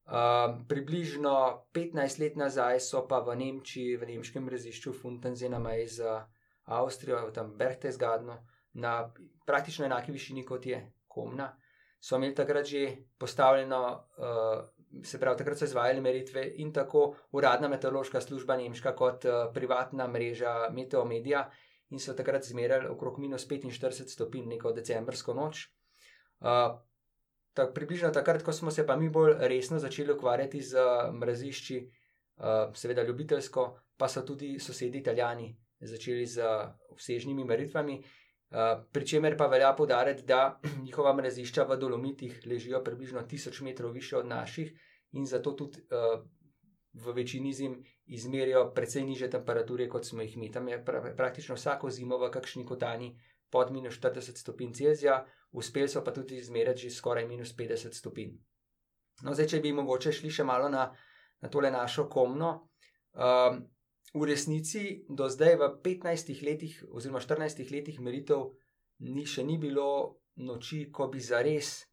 Um, 0.09 0.65
približno 0.65 1.65
15 1.69 2.19
let 2.19 2.35
nazaj 2.35 2.79
so 2.81 3.03
pa 3.05 3.19
v 3.21 3.35
Nemčiji, 3.37 3.93
v 3.93 4.07
nemškem 4.09 4.41
rezišču 4.49 4.89
Funtenzena 4.89 5.59
Maj 5.61 5.85
z 5.85 5.99
Avstrijo, 6.65 7.29
tam 7.29 7.53
Berchtesgadno, 7.53 8.39
na 8.81 9.05
praktično 9.45 9.85
enaki 9.85 10.09
višini 10.11 10.41
kot 10.45 10.65
je 10.65 10.81
Komna, 11.05 11.51
so 12.01 12.17
imeli 12.17 12.33
takrat 12.33 12.65
že 12.65 13.05
postavljeno, 13.21 13.81
uh, 14.17 15.05
se 15.05 15.19
pravi, 15.19 15.37
takrat 15.37 15.61
so 15.61 15.69
izvajali 15.69 16.01
meritve 16.01 16.47
in 16.57 16.73
tako 16.73 17.13
uradna 17.37 17.69
meteorološka 17.69 18.21
služba 18.21 18.57
Nemška 18.57 18.95
kot 18.95 19.29
uh, 19.29 19.53
privatna 19.53 20.07
mreža 20.07 20.73
Meteomedia 20.73 21.45
in 21.93 22.01
so 22.01 22.17
takrat 22.17 22.49
zmerali 22.49 22.89
okrog 22.89 23.19
minus 23.21 23.45
45 23.45 24.09
stopinj 24.09 24.49
neko 24.57 24.73
decembrsko 24.73 25.37
noč. 25.37 25.67
Uh, 26.41 26.81
tak, 27.53 27.73
približno 27.73 28.11
takrat, 28.11 28.43
ko 28.43 28.53
smo 28.53 28.71
se 28.71 28.85
pa 28.85 28.95
mi 28.95 29.09
bolj 29.09 29.33
resno 29.39 29.79
začeli 29.79 30.13
ukvarjati 30.13 30.61
z 30.61 30.77
mrazišči, 31.13 31.79
uh, 32.37 32.75
seveda 32.75 33.03
ljubiteljsko, 33.03 33.65
pa 33.97 34.07
so 34.07 34.21
tudi 34.21 34.59
sosedi 34.59 34.99
Italijani 34.99 35.55
začeli 35.79 36.25
z 36.25 36.43
vsežnimi 36.97 37.43
meritvami. 37.43 37.99
Uh, 37.99 38.83
Pričemer 38.91 39.37
pa 39.37 39.47
velja 39.47 39.73
podariti, 39.77 40.23
da 40.25 40.59
njihova 40.85 41.13
mrazišča 41.13 41.63
v 41.63 41.77
Dolomitih 41.77 42.41
ležijo 42.45 42.83
približno 42.83 43.21
1000 43.21 43.63
metrov 43.63 43.91
više 43.91 44.17
od 44.17 44.27
naših 44.27 44.73
in 45.11 45.25
zato 45.25 45.51
tudi 45.51 45.79
uh, 45.79 46.21
v 46.93 47.13
večini 47.13 47.53
zim 47.53 47.83
izmerijo 48.05 48.71
precej 48.73 49.03
niže 49.03 49.29
temperature, 49.29 49.89
kot 49.89 50.05
smo 50.05 50.21
jih 50.21 50.37
mi. 50.37 50.51
Tam 50.51 50.67
je 50.67 50.85
pra 50.85 51.13
praktično 51.17 51.55
vsako 51.55 51.89
zimo 51.89 52.17
v 52.17 52.31
kakšni 52.31 52.65
kotani 52.65 53.19
pod 53.49 53.71
minus 53.71 53.99
40 53.99 54.37
stopinj 54.37 54.73
Celzija, 54.73 55.25
uspeli 55.51 55.87
so 55.89 56.03
pa 56.03 56.13
tudi 56.13 56.37
izmeriti 56.37 56.87
že 56.87 56.95
skoraj 56.95 57.27
minus 57.27 57.55
50 57.57 57.93
stopinj. 57.93 58.37
No, 59.23 59.33
zdaj, 59.33 59.47
če 59.51 59.59
bi 59.59 59.73
mogoče 59.75 60.13
šli 60.15 60.31
še 60.31 60.45
malo 60.47 60.69
na, 60.71 60.85
na 61.41 61.49
tole 61.51 61.71
našo 61.71 62.07
komno. 62.09 62.69
Um, 63.13 63.65
v 64.13 64.25
resnici 64.25 65.03
do 65.09 65.27
zdaj 65.29 65.57
v 65.59 65.67
15 65.83 66.43
letih 66.45 66.77
oziroma 66.89 67.19
14 67.19 67.59
letih 67.71 67.99
meritev 67.99 68.53
ni 69.05 69.25
še 69.25 69.43
ni 69.43 69.57
bilo 69.57 70.21
noči, 70.39 70.87
ko 70.91 71.09
bi, 71.11 71.19
zares, 71.19 71.83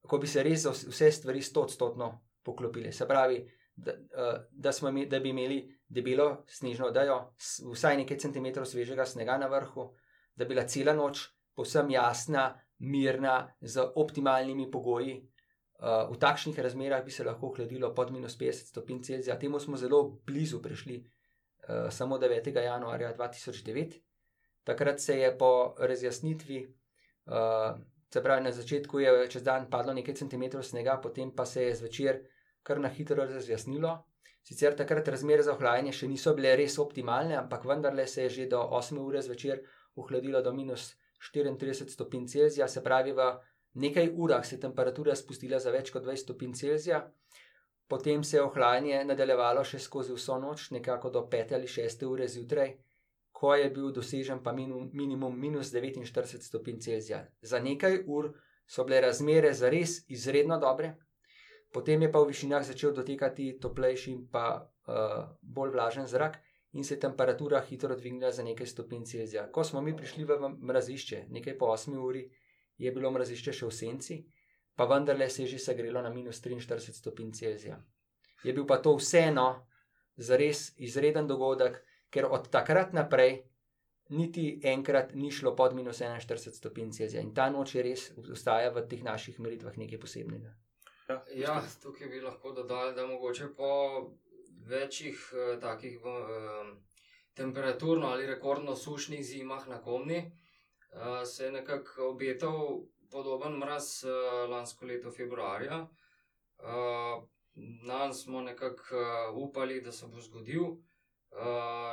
ko 0.00 0.18
bi 0.18 0.30
se 0.30 0.42
res 0.42 0.64
vse 0.66 1.10
stvari 1.12 1.42
stotstotno 1.42 2.08
poklopile. 2.44 2.92
Se 2.92 3.06
pravi, 3.06 3.42
da, 3.76 3.92
uh, 3.92 4.40
da, 4.50 4.72
imeli, 4.80 5.06
da 5.10 5.20
bi 5.20 5.34
imeli 5.34 5.60
debelo 5.88 6.44
snežno 6.48 6.88
odajo, 6.88 7.18
vsaj 7.70 8.00
nekaj 8.02 8.22
centimetrov 8.24 8.66
svežega 8.66 9.06
snega 9.06 9.36
na 9.38 9.50
vrhu, 9.52 9.90
da 10.34 10.44
bi 10.44 10.54
bila 10.54 10.66
cela 10.66 10.94
noč 10.96 11.28
povsem 11.54 11.90
jasna, 11.94 12.48
mirna, 12.78 13.54
z 13.60 13.80
optimalnimi 13.94 14.70
pogoji. 14.70 15.16
Uh, 15.74 16.14
v 16.14 16.18
takšnih 16.18 16.58
razmerah 16.58 17.04
bi 17.04 17.10
se 17.10 17.24
lahko 17.24 17.50
hladilo 17.56 17.90
pod 17.94 18.12
minus 18.12 18.38
50 18.38 18.70
stopinj 18.70 19.02
Celzija. 19.02 19.38
Temu 19.38 19.60
smo 19.60 19.76
zelo 19.76 20.20
blizu 20.26 20.62
prišli, 20.62 21.00
uh, 21.00 21.90
samo 21.90 22.18
9. 22.18 22.62
januarja 22.62 23.14
2009. 23.16 24.00
Takrat 24.64 25.00
se 25.00 25.18
je 25.18 25.38
po 25.38 25.74
razjasnitvi, 25.78 26.60
uh, 27.26 27.80
se 28.12 28.22
pravi 28.22 28.42
na 28.42 28.52
začetku 28.52 28.98
je 28.98 29.28
čez 29.30 29.42
dan 29.42 29.70
padlo 29.70 29.92
nekaj 29.92 30.14
centimetrov 30.14 30.62
snega, 30.62 31.00
potem 31.02 31.34
pa 31.34 31.44
se 31.46 31.64
je 31.64 31.74
zvečer 31.74 32.20
kar 32.62 32.80
na 32.80 32.88
hitro 32.88 33.24
razjasnilo. 33.26 34.04
Sicer 34.44 34.76
takrat 34.76 35.08
razmere 35.08 35.42
za 35.42 35.54
ohlajanje 35.56 35.92
še 35.92 36.08
niso 36.08 36.34
bile 36.36 36.52
res 36.56 36.78
optimalne, 36.78 37.36
ampak 37.36 37.64
vendarle 37.64 38.06
se 38.06 38.26
je 38.26 38.30
že 38.36 38.46
do 38.52 38.60
8 38.78 39.00
ure 39.00 39.22
zvečer 39.22 39.62
ohladilo 39.96 40.42
do 40.42 40.52
minus 40.52 40.94
34 41.32 41.88
stopinj 41.88 42.26
Celzija, 42.26 42.68
se 42.68 42.82
pravi, 42.82 43.12
v 43.12 43.28
nekaj 43.74 44.10
urah 44.16 44.46
se 44.46 44.56
je 44.56 44.60
temperatura 44.60 45.14
spustila 45.16 45.58
za 45.58 45.70
več 45.70 45.90
kot 45.90 46.04
20 46.04 46.22
stopinj 46.22 46.52
Celzija, 46.54 47.00
potem 47.88 48.24
se 48.24 48.36
je 48.36 48.42
ohlajanje 48.42 49.04
nadaljevalo 49.04 49.64
še 49.64 49.78
skozi 49.78 50.14
vso 50.14 50.38
noč, 50.40 50.70
nekako 50.70 51.10
do 51.10 51.26
5 51.30 51.54
ali 51.54 51.70
6 51.70 52.06
ure 52.08 52.28
zjutraj, 52.28 52.76
ko 53.34 53.54
je 53.54 53.70
bil 53.70 53.90
dosežen 53.92 54.42
pa 54.42 54.52
minimum, 54.52 54.90
minimum 54.92 55.40
minus 55.40 55.72
49 55.74 56.46
stopinj 56.46 56.80
Celzija. 56.80 57.24
Za 57.42 57.60
nekaj 57.60 58.04
ur 58.06 58.32
so 58.66 58.84
bile 58.84 59.00
razmere 59.00 59.52
zares 59.52 60.04
izredno 60.08 60.58
dobre, 60.60 60.94
potem 61.72 62.02
je 62.02 62.12
pa 62.12 62.22
v 62.22 62.30
višinah 62.30 62.62
začel 62.64 62.94
dotekati 62.94 63.58
toplejši 63.60 64.10
in 64.12 64.26
pa 64.30 64.46
uh, 64.62 65.24
bolj 65.42 65.74
vlažen 65.74 66.06
zrak 66.06 66.38
in 66.74 66.84
se 66.84 66.94
je 66.94 67.00
temperatura 67.00 67.60
hitro 67.60 67.96
dvignila 67.96 68.32
za 68.32 68.42
nekaj 68.42 68.66
stopinj 68.66 69.04
Celzija. 69.04 69.46
Ko 69.52 69.64
smo 69.64 69.80
mi 69.80 69.96
prišli 69.96 70.24
v 70.24 70.38
mrazišče, 70.60 71.24
nekaj 71.30 71.58
po 71.58 71.66
8 71.66 71.98
uri, 71.98 72.24
je 72.78 72.92
bilo 72.92 73.10
mrazišče 73.10 73.52
še 73.52 73.66
v 73.66 73.74
senci, 73.74 74.18
pa 74.74 74.86
vendarle 74.90 75.30
se 75.30 75.42
je 75.42 75.54
že 75.54 75.58
segrelo 75.58 76.02
na 76.02 76.10
minus 76.10 76.42
43 76.42 76.92
stopinj 76.92 77.32
Celzija. 77.32 77.78
Je 78.44 78.52
bil 78.52 78.66
pa 78.66 78.78
to 78.82 78.96
vseeno 78.96 79.66
zares 80.16 80.72
izreden 80.76 81.26
dogodek, 81.26 81.78
ker 82.10 82.26
od 82.26 82.50
takrat 82.50 82.92
naprej 82.92 83.44
niti 84.10 84.60
enkrat 84.62 85.14
ni 85.14 85.30
šlo 85.30 85.54
pod 85.56 85.74
minus 85.74 86.00
41 86.00 86.52
stopinj 86.52 86.90
Celzija 86.90 87.22
in 87.22 87.34
ta 87.34 87.50
noč 87.50 87.74
je 87.74 87.82
res 87.82 88.10
ustaja 88.18 88.70
v 88.74 88.86
teh 88.88 89.02
naših 89.02 89.40
meritvah 89.40 89.78
nekaj 89.78 90.00
posebnega. 90.00 90.54
Ja, 91.08 91.22
ja 91.36 91.54
tukaj 91.82 92.08
bi 92.08 92.20
lahko 92.20 92.52
dodali, 92.52 92.94
da 92.96 93.06
mogoče 93.06 93.48
po 93.56 93.70
večjih 94.66 95.32
uh, 95.32 95.60
takih 95.60 96.00
uh, 96.04 96.76
temperaturno 97.34 98.06
ali 98.06 98.26
rekordno 98.26 98.76
sušnih 98.76 99.24
zimah 99.26 99.68
na 99.68 99.82
komni, 99.82 100.32
uh, 100.92 101.26
se 101.26 101.44
je 101.44 101.52
nekako 101.52 102.08
obetal 102.08 102.80
podoben 103.10 103.58
mraz 103.58 104.04
uh, 104.04 104.50
lansko 104.50 104.86
leto 104.86 105.10
februarja. 105.10 105.86
Uh, 106.58 107.24
Na 107.56 107.98
nas 107.98 108.22
smo 108.22 108.40
nekako 108.40 108.96
uh, 108.96 109.48
upali, 109.48 109.80
da 109.80 109.92
se 109.92 110.06
bo 110.06 110.20
zgodil. 110.20 110.62
Uh, 110.62 110.78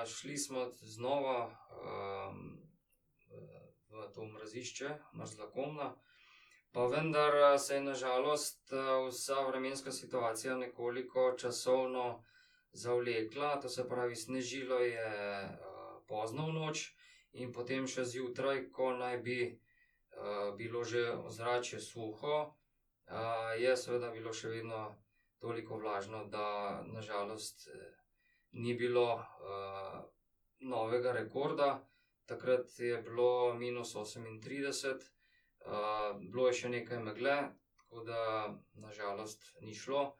šli 0.07 0.37
smo 0.37 0.69
znova 0.71 1.45
um, 1.47 2.57
v 3.89 4.07
to 4.13 4.25
mrazišče, 4.25 4.89
mrzlakomna. 5.13 5.95
Pa 6.71 6.85
vendar 6.85 7.59
se 7.59 7.75
je 7.75 7.81
nažalost 7.81 8.71
vsa 9.07 9.41
vremenska 9.47 9.91
situacija 9.91 10.55
nekoliko 10.55 11.35
časovno 11.37 12.23
zavlekla, 12.73 13.59
to 13.61 13.69
se 13.69 13.87
pravi, 13.89 14.15
snežilo 14.15 14.79
je 14.79 15.05
uh, 15.43 16.01
pozno 16.07 16.47
v 16.47 16.55
noč 16.55 16.85
in 17.33 17.51
potem 17.51 17.87
še 17.87 18.05
zjutraj, 18.05 18.67
ko 18.75 18.91
naj 18.95 19.17
bi 19.25 19.39
uh, 19.47 20.51
bilo 20.57 20.83
že 20.83 21.11
ozračje 21.11 21.79
suho, 21.79 22.37
uh, 22.51 23.53
je 23.59 23.75
seveda 23.77 24.11
bilo 24.11 24.33
še 24.33 24.51
vedno 24.55 24.95
toliko 25.41 25.77
vlažno, 25.81 26.25
da 26.29 26.81
nažalost 26.85 27.67
ni 28.51 28.73
bilo 28.73 29.15
uh, 29.15 30.03
novega 30.59 31.11
rekorda. 31.11 31.87
Takrat 32.25 32.79
je 32.79 33.01
bilo 33.01 33.53
minus 33.53 33.95
38, 33.95 35.01
uh, 35.65 36.19
bilo 36.19 36.47
je 36.47 36.53
še 36.53 36.69
nekaj 36.69 36.99
megle, 37.03 37.37
tako 37.77 38.03
da 38.07 38.21
nažalost 38.73 39.49
ni 39.61 39.73
šlo. 39.75 40.13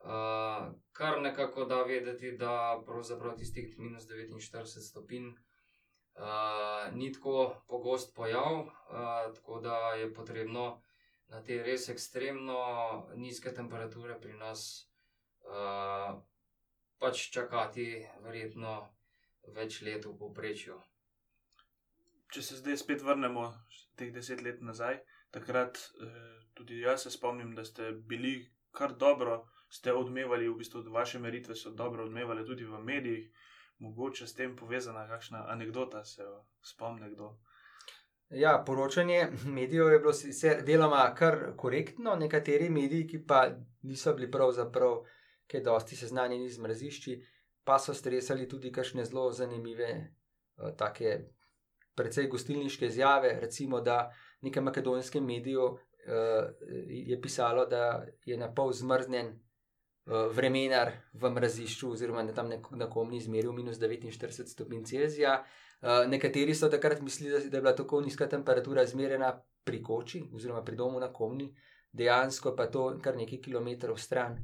Uh, 0.00 0.72
kar 0.92 1.20
nekako 1.20 1.64
da 1.64 1.82
vedeti, 1.82 2.32
da 2.32 2.82
pravzaprav 2.86 3.36
tistih 3.36 3.78
minus 3.78 4.06
49 4.08 4.80
stopinj 4.88 5.26
uh, 5.28 6.92
ni 6.92 7.12
tako 7.12 7.62
pogost 7.68 8.14
pojav, 8.16 8.60
uh, 8.60 9.34
tako 9.34 9.60
da 9.60 9.76
je 9.76 10.14
potrebno 10.14 10.82
na 11.28 11.42
te 11.42 11.62
res 11.62 11.88
ekstremno 11.88 12.62
nizke 13.14 13.52
temperature 13.54 14.16
pri 14.20 14.32
nas 14.32 14.88
uh, 15.44 16.16
pač 16.98 17.28
čakati, 17.34 18.06
verjetno 18.24 18.80
več 19.56 19.80
let 19.82 20.06
v 20.06 20.16
povprečju. 20.18 20.80
Če 22.30 22.42
se 22.42 22.58
zdaj 22.60 22.76
spet 22.82 23.02
vrnemo 23.02 23.48
teh 23.98 24.12
deset 24.14 24.42
let 24.44 24.60
nazaj, 24.62 25.00
takrat 25.34 25.78
eh, 25.78 26.36
tudi 26.54 26.80
jaz 26.80 27.06
se 27.06 27.10
spomnim, 27.10 27.54
da 27.56 27.64
ste 27.64 27.90
bili 27.92 28.34
kar 28.76 28.94
dobro 28.94 29.40
ste 29.70 29.92
odmevali, 29.92 30.48
v 30.48 30.58
bistvu 30.58 30.82
vaše 30.90 31.18
meritve 31.18 31.54
so 31.54 31.70
dobro 31.70 32.04
odmevale 32.04 32.44
tudi 32.46 32.64
v 32.64 32.78
medijih, 32.82 33.30
mogoče 33.78 34.26
s 34.26 34.34
tem 34.34 34.56
povezana 34.56 35.06
kakšna 35.08 35.46
anekdota, 35.48 36.04
se 36.04 36.26
spomni 36.62 37.10
kdo. 37.14 37.36
Ja, 38.30 38.62
poročanje 38.66 39.28
medijev 39.44 39.92
je 39.92 39.98
bilo 39.98 40.12
sicer 40.12 40.62
deloma 40.62 41.14
kar 41.14 41.56
korektno, 41.56 42.14
nekateri 42.16 42.70
mediji, 42.70 43.06
ki 43.06 43.24
pa 43.26 43.48
niso 43.82 44.14
bili 44.14 44.30
pravzaprav 44.30 45.02
kaj 45.50 45.60
dosti 45.66 45.96
seznanjeni 45.96 46.48
z 46.48 46.62
mrazišči, 46.62 47.16
pa 47.64 47.78
so 47.78 47.94
stresali 47.94 48.48
tudi 48.48 48.72
kakšne 48.72 49.04
zelo 49.04 49.32
zanimive, 49.32 49.90
uh, 49.98 50.74
take 50.76 51.18
precej 51.94 52.28
gostilniške 52.28 52.86
izjave. 52.86 53.38
Recimo, 53.40 53.80
da 53.80 54.10
nekem 54.40 54.64
makedonskem 54.64 55.24
mediju 55.26 55.64
uh, 55.64 55.78
je 56.86 57.20
pisalo, 57.20 57.66
da 57.66 58.06
je 58.24 58.36
na 58.36 58.54
pol 58.54 58.72
zmrznjen 58.72 59.38
vremenar 60.06 60.92
v 61.12 61.30
mrazišču, 61.30 61.92
oziroma 61.92 62.22
da 62.22 62.34
tam 62.34 62.50
na 62.70 62.90
komni 62.90 63.16
izmeril 63.16 63.52
minus 63.52 63.78
49 63.78 64.48
stopinj 64.48 64.84
Celzija. 64.84 65.40
Uh, 65.80 66.04
nekateri 66.08 66.54
so 66.54 66.68
takrat 66.68 67.00
mislili, 67.00 67.48
da 67.50 67.56
je 67.56 67.62
bila 67.62 67.74
tako 67.76 68.00
nizka 68.00 68.28
temperatura 68.28 68.82
izmerjena 68.82 69.32
pri 69.64 69.82
koči, 69.82 70.22
oziroma 70.34 70.64
pri 70.64 70.76
domu 70.76 71.00
na 71.00 71.12
komni, 71.12 71.54
dejansko 71.92 72.54
pa 72.56 72.66
to 72.66 72.98
kar 73.02 73.16
nekaj 73.16 73.40
kilometrov 73.40 73.98
stran. 73.98 74.36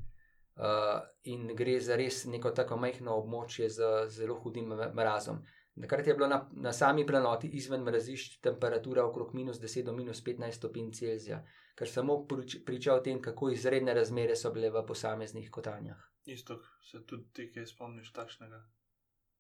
Uh, 0.57 1.03
in 1.25 1.51
gre 1.57 1.81
za 1.81 1.97
res 1.97 2.25
neko 2.25 2.51
tako 2.57 2.79
majhno 2.81 3.19
območje 3.21 3.69
z 3.69 3.91
zelo 4.09 4.39
hudim 4.41 4.73
mrazom. 4.95 5.43
Takrat 5.81 6.07
je 6.07 6.15
bila 6.15 6.29
na, 6.29 6.39
na 6.53 6.73
sami 6.73 7.07
planoti 7.07 7.49
izven 7.53 7.83
mrazišč 7.85 8.39
temperatura 8.41 9.05
okrog 9.05 9.35
minus 9.35 9.59
10 9.61 9.85
do 9.85 9.93
minus 9.93 10.23
15 10.25 10.53
stopinj 10.53 10.93
Celzija, 10.93 11.43
kar 11.75 11.89
samo 11.89 12.27
priča 12.67 12.95
o 12.95 13.01
tem, 13.01 13.21
kako 13.23 13.51
izredne 13.51 13.95
razmere 13.95 14.37
so 14.37 14.53
bile 14.53 14.71
v 14.71 14.87
posameznih 14.87 15.51
kotanjah. 15.51 16.01
Isto, 16.25 16.63
se 16.83 17.05
tudi 17.07 17.29
ti, 17.33 17.51
ki 17.53 17.67
spomniš 17.67 18.13
takšnega. 18.13 18.63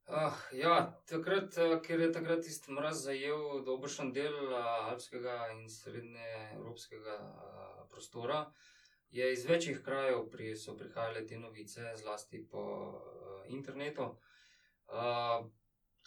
Uh, 0.06 0.36
ja, 0.52 1.00
takrat, 1.10 1.56
eh, 1.58 1.72
ker 1.82 2.00
je 2.00 2.12
takrat 2.14 2.44
tisti 2.46 2.70
mraz 2.70 3.00
zajel 3.08 3.64
dobršen 3.66 4.12
del 4.14 4.36
uh, 4.52 4.60
alpskega 4.92 5.48
in 5.56 5.64
srednje 5.70 6.28
evropskega 6.54 7.16
uh, 7.24 7.80
prostora, 7.90 8.44
je 9.10 9.32
iz 9.32 9.42
večjih 9.48 9.80
krajev 9.82 10.28
pri, 10.30 10.52
so 10.56 10.76
prihajale 10.78 11.26
te 11.26 11.40
novice, 11.42 11.90
zlasti 11.96 12.44
po 12.50 12.62
uh, 12.62 13.40
internetu. 13.48 14.12
Uh, 14.86 15.48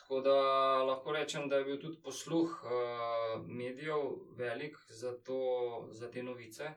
Tako 0.09 0.21
da 0.21 0.83
lahko 0.83 1.11
rečem, 1.11 1.49
da 1.49 1.57
je 1.57 1.65
bil 1.65 1.75
tudi 1.81 1.99
posluh 2.01 2.63
uh, 2.63 3.45
medijev 3.45 3.99
velik 4.37 4.77
za, 4.89 5.11
to, 5.17 5.87
za 5.91 6.09
te 6.11 6.23
novice. 6.23 6.71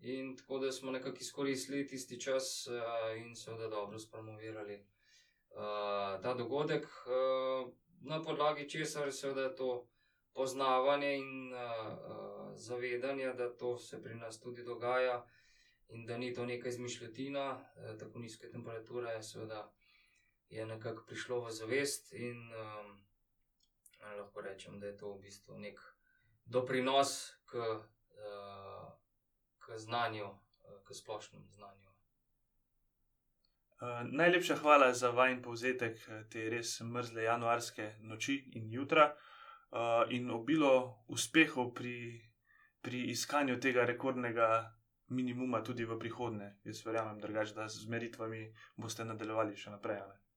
In 0.00 0.36
tako 0.36 0.58
da 0.58 0.72
smo 0.72 0.90
nekako 0.90 1.16
izkoristili 1.20 1.86
tisti 1.86 2.20
čas 2.20 2.66
uh, 2.66 2.74
in 3.22 3.36
seveda 3.36 3.68
dobro 3.68 3.98
spromovirali 3.98 4.74
uh, 4.74 6.22
ta 6.22 6.34
dogodek, 6.34 6.84
uh, 6.86 7.72
na 8.00 8.22
podlagi 8.22 8.68
česar 8.68 9.06
je 9.06 9.12
seveda 9.12 9.54
to 9.54 9.86
poznavanje 10.34 11.16
in 11.18 11.52
uh, 11.52 11.60
uh, 11.60 12.56
zavedanje, 12.56 13.32
da 13.32 13.56
to 13.56 13.78
se 13.78 14.02
pri 14.02 14.14
nas 14.14 14.40
tudi 14.40 14.64
dogaja 14.64 15.24
in 15.88 16.06
da 16.06 16.18
ni 16.18 16.34
to 16.34 16.46
neka 16.46 16.68
izmišljotina, 16.68 17.50
uh, 17.50 17.98
tako 17.98 18.18
nizke 18.18 18.50
temperature, 18.50 19.22
seveda 19.22 19.70
je 20.50 20.66
nekako 20.66 21.04
prišlo 21.06 21.40
v 21.44 21.52
zavest, 21.54 22.12
in 22.12 22.50
um, 22.52 22.98
lahko 24.18 24.40
rečem, 24.40 24.80
da 24.80 24.86
je 24.86 24.96
to 24.96 25.14
v 25.14 25.20
bistvu 25.22 25.58
nek 25.58 25.78
doprinos 26.44 27.30
k, 27.46 27.54
uh, 27.54 28.90
k 29.58 29.78
znanju, 29.78 30.26
uh, 30.26 30.82
k 30.84 30.94
splošnemu 30.94 31.46
znanju. 31.48 31.90
Uh, 33.80 34.02
najlepša 34.12 34.56
hvala 34.56 34.92
za 34.94 35.10
vajen 35.10 35.42
povzetek 35.42 35.96
uh, 36.08 36.26
te 36.28 36.50
res 36.50 36.80
mrzle 36.80 37.22
januarske 37.22 37.94
noči 38.00 38.42
in 38.58 38.72
jutra, 38.72 39.14
uh, 39.70 40.04
in 40.10 40.30
obilo 40.30 41.04
uspehov 41.08 41.72
pri, 41.74 42.20
pri 42.82 43.06
iskanju 43.14 43.60
tega 43.60 43.86
rekordnega 43.86 44.74
minimuma 45.10 45.62
tudi 45.62 45.84
v 45.84 45.98
prihodnje. 45.98 46.50
Jaz 46.64 46.82
verjamem, 46.86 47.20
drugač, 47.20 47.54
da 47.54 47.68
z 47.68 47.86
meritvami 47.90 48.50
boste 48.76 49.04
nadaljevali 49.04 49.56
še 49.56 49.70
naprej. 49.70 50.02
Ali? 50.02 50.29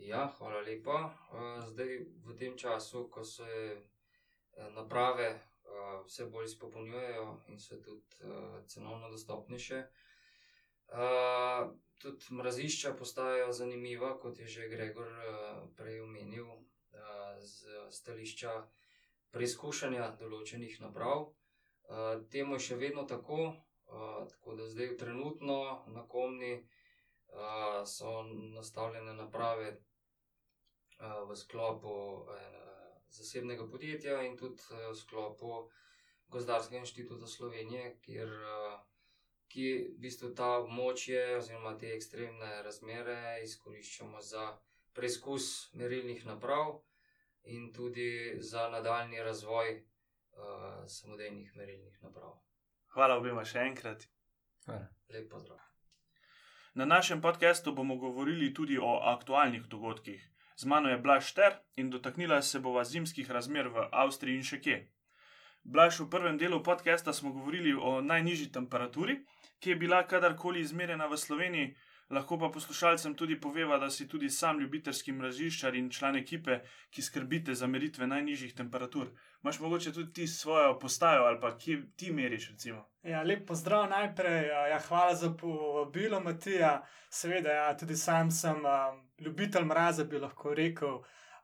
Ja, 0.00 0.32
hvala 0.38 0.60
lepa. 0.60 1.12
Eh, 1.12 1.66
zdaj, 1.68 1.98
v 2.24 2.36
tem 2.38 2.56
času, 2.56 3.08
ko 3.12 3.24
se 3.24 3.44
eh, 3.44 4.70
naprave 4.72 5.28
eh, 5.28 5.40
vse 6.06 6.24
bolj 6.26 6.44
izpopolnjujejo 6.44 7.26
in 7.48 7.60
so 7.60 7.76
tudi 7.84 8.16
cenovno 8.66 9.10
dostopnejše, 9.10 9.84
tudi 11.98 12.24
mrazišča 12.30 12.92
postajajo 12.98 13.52
zanimiva, 13.52 14.18
kot 14.18 14.38
je 14.38 14.46
že 14.46 14.68
Gregor 14.68 15.08
prej 15.76 16.00
omenil, 16.00 16.48
z 17.40 17.86
stališča 17.90 18.52
preizkušanja 19.30 20.16
določenih 20.20 20.80
naprav. 20.80 21.30
Temu 22.30 22.58
je 22.58 22.66
še 22.66 22.76
vedno 22.76 23.04
tako, 23.04 23.54
tako 24.32 24.56
da 24.58 24.66
zdaj 24.66 24.96
trenutno 24.96 25.84
na 25.86 26.04
komni. 26.08 26.54
Uh, 26.60 26.80
so 27.86 28.22
nastavljene 28.54 29.14
naprave 29.14 29.76
v 31.00 31.36
sklopu 31.36 31.94
zasebnega 33.10 33.66
podjetja 33.70 34.22
in 34.22 34.36
tudi 34.36 34.62
v 34.70 34.94
sklopu 34.94 35.70
Gozdarskega 36.30 36.78
inštituta 36.78 37.26
Slovenije, 37.26 37.96
kjer, 38.04 38.30
ki 39.50 39.64
v 39.96 40.02
bistvu 40.04 40.30
ta 40.38 40.50
območje 40.60 41.22
oziroma 41.40 41.72
te 41.78 41.90
ekstremne 41.96 42.60
razmere 42.62 43.40
izkoriščamo 43.42 44.20
za 44.22 44.44
preizkus 44.94 45.72
merilnih 45.74 46.22
naprav 46.26 46.76
in 47.50 47.72
tudi 47.72 48.36
za 48.38 48.68
nadaljni 48.70 49.22
razvoj 49.26 49.72
uh, 49.74 50.86
samodejnih 50.86 51.56
merilnih 51.56 51.98
naprav. 52.02 52.36
Hvala 52.94 53.18
obima 53.18 53.44
še 53.44 53.66
enkrat. 53.66 54.06
Hvala. 54.66 54.86
Lep 55.10 55.30
pozdrav. 55.30 55.58
Na 56.74 56.86
našem 56.86 57.22
podkastu 57.22 57.74
bomo 57.74 57.96
govorili 57.98 58.54
tudi 58.54 58.78
o 58.78 59.00
aktualnih 59.14 59.66
dogodkih. 59.66 60.22
Z 60.60 60.68
mano 60.68 60.88
je 60.92 60.98
Blaž 60.98 61.32
Ter 61.32 61.54
in 61.76 61.90
dotaknila 61.90 62.42
se 62.42 62.58
bova 62.60 62.84
zimskih 62.84 63.30
razmer 63.30 63.68
v 63.72 63.86
Avstriji 63.96 64.36
in 64.36 64.42
še 64.44 64.58
kje. 64.60 64.74
Blaž, 65.64 66.00
v 66.04 66.08
prvem 66.12 66.36
delu 66.36 66.58
podcasta 66.60 67.14
smo 67.16 67.32
govorili 67.32 67.72
o 67.72 68.00
najnižji 68.04 68.50
temperaturi, 68.52 69.14
ki 69.56 69.70
je 69.70 69.76
bila 69.80 70.02
kadarkoli 70.04 70.60
izmerjena 70.60 71.06
v 71.08 71.16
Sloveniji. 71.16 71.70
Lahko 72.10 72.38
pa 72.38 72.48
poslušalcem 72.50 73.14
tudi 73.14 73.40
poveva, 73.40 73.78
da 73.78 73.90
si 73.90 74.08
tudi 74.08 74.30
sam 74.30 74.58
ljubiteljski 74.60 75.12
mraziščar 75.12 75.74
in 75.78 75.90
član 75.90 76.16
ekipe, 76.16 76.56
ki 76.90 77.02
skrbite 77.02 77.54
za 77.54 77.66
meritve 77.66 78.06
najnižjih 78.06 78.54
temperatur. 78.54 79.12
Máš 79.42 79.60
mogoče 79.60 79.92
tudi 79.92 80.12
ti 80.12 80.26
svojo 80.26 80.78
postajo 80.78 81.22
ali 81.24 81.38
pa 81.40 81.52
kje 81.58 81.76
ti 81.96 82.10
meriš? 82.12 82.48
Recimo? 82.50 82.82
Ja, 83.02 83.22
lep 83.22 83.46
pozdrav 83.46 83.88
najprej. 83.90 84.48
Ja, 84.48 84.80
hvala 84.88 85.14
za 85.14 85.30
povabilo, 85.30 86.20
Matija. 86.20 86.82
Seveda, 87.10 87.52
ja, 87.52 87.76
tudi 87.76 87.96
sam 87.96 88.30
sem 88.30 88.58
um, 88.58 89.00
ljubitelj 89.18 89.64
mraza, 89.64 90.04
bi 90.04 90.18
lahko 90.18 90.54
rekel. 90.54 90.98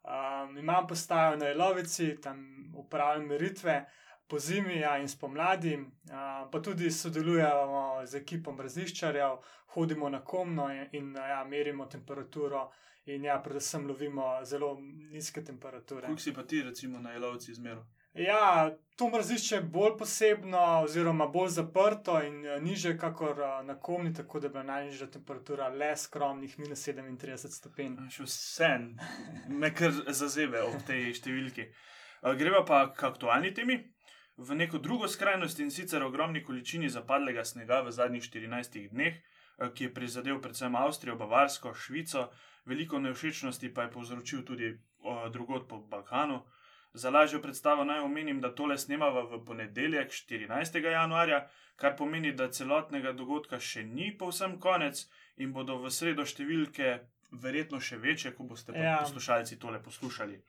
Um, 0.06 0.58
imam 0.58 0.86
postajo 0.86 1.36
na 1.36 1.48
Elovici, 1.48 2.16
tam 2.22 2.42
upravljam 2.74 3.26
meritve 3.26 3.84
po 4.28 4.38
zimi 4.38 4.80
ja, 4.80 4.96
in 4.98 5.08
spomladi, 5.08 5.76
uh, 5.76 6.48
pa 6.50 6.60
tudi 6.62 6.90
sodelujemo 6.90 8.02
z 8.06 8.22
ekipom 8.22 8.60
raziščarjev, 8.60 9.38
hodimo 9.76 10.08
na 10.08 10.24
komno 10.24 10.68
in, 10.74 10.88
in 10.92 11.14
ja, 11.14 11.44
merimo 11.44 11.86
temperaturo. 11.86 12.70
In 13.06 13.24
ja, 13.24 13.36
predvsem 13.38 13.84
lovimo 13.86 14.40
zelo 14.44 14.72
nizke 15.12 15.44
temperature. 15.44 16.08
Kako 16.08 16.18
si 16.18 16.32
pa 16.34 16.42
ti, 16.42 16.62
recimo, 16.62 16.98
na 16.98 17.14
Elovci 17.14 17.52
izmeril? 17.52 17.84
Ja, 18.18 18.70
to 18.96 19.08
mrazišče 19.08 19.54
je 19.54 19.60
bolj 19.62 19.92
posebno, 19.98 20.58
oziroma 20.84 21.26
bolj 21.26 21.48
zaprto 21.48 22.16
in 22.22 22.40
niže, 22.64 22.96
kakor 22.98 23.38
na 23.64 23.78
komni, 23.80 24.14
tako 24.14 24.40
da 24.40 24.46
je 24.46 24.50
bila 24.50 24.62
najnižja 24.62 25.06
temperatura 25.06 25.68
le 25.68 25.96
skromnih 25.96 26.58
minus 26.58 26.88
37 26.88 27.52
stopinj. 27.58 27.98
Še 28.10 28.26
vse 28.26 28.70
me 29.48 29.70
kar 29.74 29.92
zazeve 30.08 30.64
ob 30.64 30.80
tej 30.88 31.12
številki. 31.20 31.68
Gremo 32.40 32.64
pa 32.66 32.86
k 32.96 33.06
aktualni 33.06 33.52
temi 33.54 33.76
v 34.36 34.54
neko 34.54 34.78
drugo 34.78 35.08
skrajnost 35.08 35.60
in 35.60 35.70
sicer 35.70 36.02
ogromni 36.02 36.44
količini 36.44 36.88
zapadlega 36.88 37.44
snega 37.44 37.80
v 37.80 37.92
zadnjih 37.92 38.22
14 38.22 38.88
dneh, 38.88 39.14
eh, 39.14 39.70
ki 39.74 39.84
je 39.84 39.94
prizadel 39.94 40.40
predvsem 40.40 40.76
Avstrijo, 40.76 41.16
Bavarsko, 41.16 41.74
Švico, 41.74 42.28
veliko 42.64 42.98
nevšečnosti 42.98 43.74
pa 43.74 43.82
je 43.82 43.90
povzročil 43.90 44.44
tudi 44.44 44.76
drugot 45.30 45.68
po 45.68 45.78
Balkanu. 45.78 46.42
Za 46.92 47.10
lažjo 47.10 47.42
predstavo 47.42 47.84
naj 47.84 48.00
omenim, 48.00 48.40
da 48.40 48.54
tole 48.54 48.78
snemava 48.78 49.22
v 49.22 49.44
ponedeljek 49.44 50.10
14. 50.10 50.80
januarja, 50.90 51.48
kar 51.76 51.96
pomeni, 51.96 52.32
da 52.32 52.48
celotnega 52.48 53.12
dogodka 53.12 53.60
še 53.60 53.84
ni 53.84 54.16
povsem 54.18 54.58
konec 54.60 55.04
in 55.36 55.52
bodo 55.52 55.76
v 55.82 55.92
sredo 55.92 56.24
številke 56.24 57.00
verjetno 57.32 57.80
še 57.80 57.98
večje, 58.00 58.32
ko 58.32 58.48
boste 58.48 58.72
ja. 58.72 58.96
poslušalci 59.02 59.58
tole 59.60 59.82
poslušali. 59.82 60.40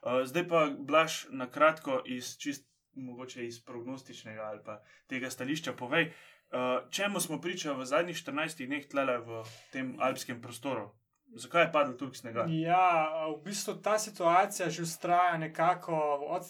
Uh, 0.00 0.22
zdaj 0.24 0.46
pa, 0.48 0.60
Blaž, 0.70 1.26
na 1.30 1.50
kratko 1.50 1.98
iz 2.06 2.36
čist 2.38 2.69
mogoče 2.94 3.46
iz 3.46 3.64
prognostičnega 3.64 4.42
ali 4.42 4.60
pa 4.64 4.82
tega 5.06 5.30
stališča, 5.30 5.72
povej, 5.72 6.12
uh, 6.50 6.90
čemu 6.90 7.20
smo 7.20 7.40
pričali 7.40 7.78
v 7.78 7.86
zadnjih 7.86 8.16
14 8.16 8.66
dneh 8.66 8.88
tlele 8.88 9.18
v 9.18 9.44
tem 9.72 9.96
alpskem 10.00 10.42
prostoru? 10.42 10.90
Zakaj 11.34 11.62
je 11.62 11.72
padlo 11.72 11.94
toliko 11.94 12.16
snega? 12.16 12.46
Ja, 12.48 13.10
v 13.30 13.42
bistvu 13.44 13.74
ta 13.82 13.98
situacija 13.98 14.70
že 14.70 14.82
ustraja 14.82 15.38
nekako 15.38 15.94
od, 16.28 16.42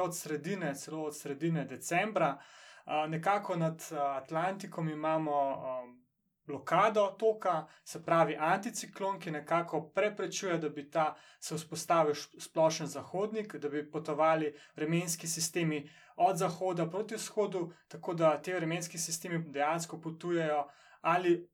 od 0.00 0.16
sredine, 0.16 0.74
celo 0.74 1.02
od 1.02 1.16
sredine 1.16 1.64
decembra. 1.64 2.38
Uh, 2.86 3.10
nekako 3.10 3.56
nad 3.56 3.82
Atlantikom 3.92 4.88
imamo 4.88 5.34
um, 5.50 6.07
blokado 6.48 7.06
toka, 7.18 7.66
se 7.84 8.00
pravi 8.04 8.36
anticiklon, 8.40 9.20
ki 9.20 9.30
nekako 9.30 9.80
preprečuje, 9.94 10.58
da 10.58 10.68
bi 10.68 10.86
ta 10.90 11.14
se 11.40 11.54
vzpostavil 11.54 12.14
splošen 12.38 12.86
zahodnik, 12.86 13.56
da 13.56 13.68
bi 13.68 13.84
potovali 13.90 14.54
vremenski 14.76 15.28
sistemi 15.28 15.84
od 16.16 16.36
zahoda 16.36 16.88
proti 16.90 17.14
vzhodu, 17.14 17.68
tako 17.88 18.14
da 18.14 18.32
te 18.42 18.54
vremenski 18.54 18.98
sistemi 18.98 19.44
dejansko 19.48 20.00
potujejo 20.00 20.64
ali 21.00 21.48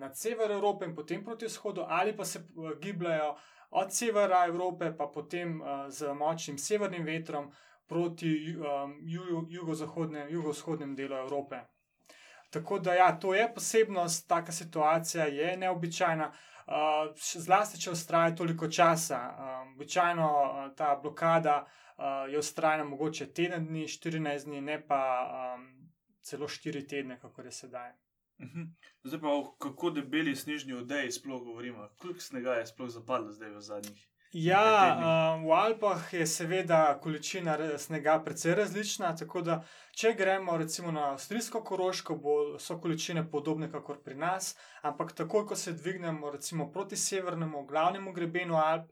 nad 0.00 0.16
sever 0.18 0.50
Evrope 0.50 0.84
in 0.84 0.94
potem 0.94 1.24
proti 1.24 1.46
vzhodu, 1.46 1.84
ali 1.88 2.16
pa 2.16 2.24
se 2.24 2.40
gibljajo 2.80 3.36
od 3.70 3.92
severa 3.92 4.46
Evrope, 4.46 4.96
pa 4.96 5.06
potem 5.06 5.62
z 5.88 6.14
močnim 6.14 6.58
severnim 6.58 7.04
vetrom 7.04 7.52
proti 7.86 8.56
jugovzhodnem 9.48 10.28
jugo 10.30 10.52
delu 10.96 11.16
Evrope. 11.16 11.60
Tako 12.54 12.78
da, 12.78 12.94
ja, 12.94 13.18
to 13.20 13.34
je 13.34 13.48
posebnost, 13.54 14.28
taka 14.28 14.52
situacija 14.52 15.24
je 15.24 15.56
neobičajna, 15.56 16.28
uh, 16.28 17.16
zlasti 17.16 17.80
če 17.80 17.90
ustraja 17.90 18.36
toliko 18.36 18.68
časa. 18.68 19.18
Um, 19.38 19.72
običajno 19.74 20.28
uh, 20.28 20.76
ta 20.76 20.92
blokada 21.02 21.56
uh, 21.64 22.30
je 22.30 22.38
ustrajna 22.38 22.84
mogoče 22.84 23.26
teden 23.32 23.66
dni, 23.66 23.88
14 23.90 24.44
dni, 24.44 24.60
ne 24.60 24.78
pa 24.86 25.00
um, 25.26 25.66
celo 26.22 26.46
4 26.46 26.86
tedne, 26.88 27.18
kako 27.20 27.42
je 27.42 27.52
sedaj. 27.52 27.90
Mhm. 28.42 28.70
Zdaj 29.04 29.20
pa, 29.20 29.34
kako 29.58 29.90
debeli 29.90 30.36
snežni 30.36 30.78
odeji 30.78 31.12
sploh 31.12 31.42
govorimo? 31.42 31.88
Koliko 31.98 32.20
snega 32.20 32.54
je 32.54 32.66
sploh 32.66 32.90
zapadlo 32.90 33.32
zdaj 33.32 33.50
v 33.50 33.60
zadnjih? 33.60 34.08
Ja, 34.36 34.98
um, 35.38 35.46
v 35.46 35.52
Alpah 35.52 36.12
je 36.12 36.26
seveda 36.26 36.98
količina 36.98 37.78
snega 37.78 38.18
precej 38.24 38.54
različna. 38.54 39.12
Tako 39.16 39.40
da, 39.46 39.60
če 39.94 40.10
gremo 40.18 40.56
recimo 40.58 40.90
na 40.90 41.12
avstrijsko 41.12 41.60
koroško, 41.62 42.16
bo, 42.16 42.34
so 42.58 42.74
količine 42.82 43.22
podobne 43.30 43.68
kot 43.70 44.00
pri 44.02 44.16
nas, 44.18 44.56
ampak 44.82 45.12
takoj, 45.14 45.46
ko 45.46 45.56
se 45.56 45.72
dvignemo 45.72 46.32
recimo 46.34 46.66
proti 46.72 46.96
severnemu, 46.96 47.62
glavnemu 47.66 48.12
grebenu 48.12 48.58
Alp. 48.58 48.90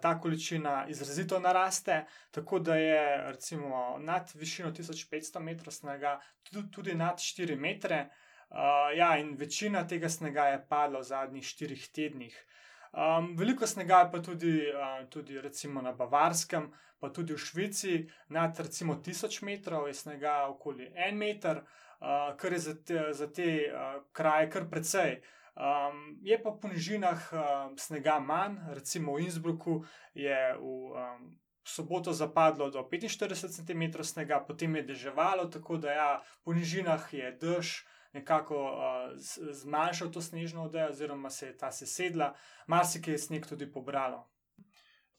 Ta 0.00 0.14
količina 0.20 0.86
izrazito 0.88 1.38
naraste, 1.40 2.06
tako 2.30 2.58
da 2.58 2.74
je 2.76 3.32
recimo 3.32 3.98
nad 3.98 4.32
višino 4.34 4.72
1500 4.72 5.40
metrov 5.40 5.72
snega, 5.72 6.18
tudi, 6.42 6.70
tudi 6.70 6.94
nad 6.94 7.16
4 7.16 7.56
metre. 7.56 8.08
Uh, 8.50 8.96
ja, 8.96 9.16
in 9.18 9.36
večina 9.36 9.86
tega 9.88 10.08
snega 10.08 10.48
je 10.48 10.64
padla 10.68 11.00
v 11.00 11.08
zadnjih 11.12 11.44
4 11.44 11.92
tednih. 11.92 12.46
Um, 12.90 13.36
veliko 13.36 13.66
snega 13.66 13.98
je 13.98 14.10
pa 14.12 14.18
tudi, 14.22 14.54
uh, 14.74 15.08
tudi 15.08 15.38
na 15.82 15.92
Bavarskem, 15.92 16.70
pa 16.98 17.08
tudi 17.08 17.32
v 17.32 17.38
Švici, 17.38 18.08
nad 18.28 18.58
recimo 18.58 18.94
1000 18.94 19.44
metrov 19.44 19.86
je 19.86 19.94
snega 19.94 20.46
okoli 20.48 20.90
1 20.94 21.14
meter, 21.14 21.62
uh, 22.00 22.36
kar 22.36 22.52
je 22.52 22.58
za 22.58 22.74
te, 22.74 23.12
za 23.12 23.26
te 23.26 23.70
uh, 23.70 24.02
kraje 24.12 24.50
kar 24.50 24.68
precej. 24.70 25.22
Um, 25.54 26.18
je 26.22 26.42
pa 26.42 26.50
po 26.50 26.68
nižinah 26.68 27.32
uh, 27.32 27.42
snega 27.76 28.18
manj, 28.18 28.58
recimo 28.74 29.14
v 29.14 29.26
Innsbrucku 29.26 29.84
je 30.14 30.56
v 30.56 30.62
um, 30.62 31.30
soboto 31.64 32.12
zapadlo 32.12 32.70
do 32.70 32.82
45 32.82 33.36
cm 33.36 34.02
snega, 34.02 34.40
potem 34.40 34.76
je 34.76 34.82
deževalo, 34.82 35.46
tako 35.46 35.76
da 35.76 35.92
ja, 35.92 36.22
po 36.42 36.54
nižinah 36.54 37.14
je 37.14 37.32
dež 37.38 37.86
nekako 38.12 38.58
uh, 38.64 39.12
zmanjšal 39.52 40.10
to 40.12 40.22
snežno 40.22 40.64
odejo, 40.64 40.88
oziroma 40.90 41.30
se 41.30 41.46
je 41.46 41.56
ta 41.58 41.72
sesedla, 41.72 42.34
marsikaj 42.66 43.14
je 43.14 43.18
sneg 43.18 43.46
tudi 43.46 43.70
pobralo. 43.72 44.26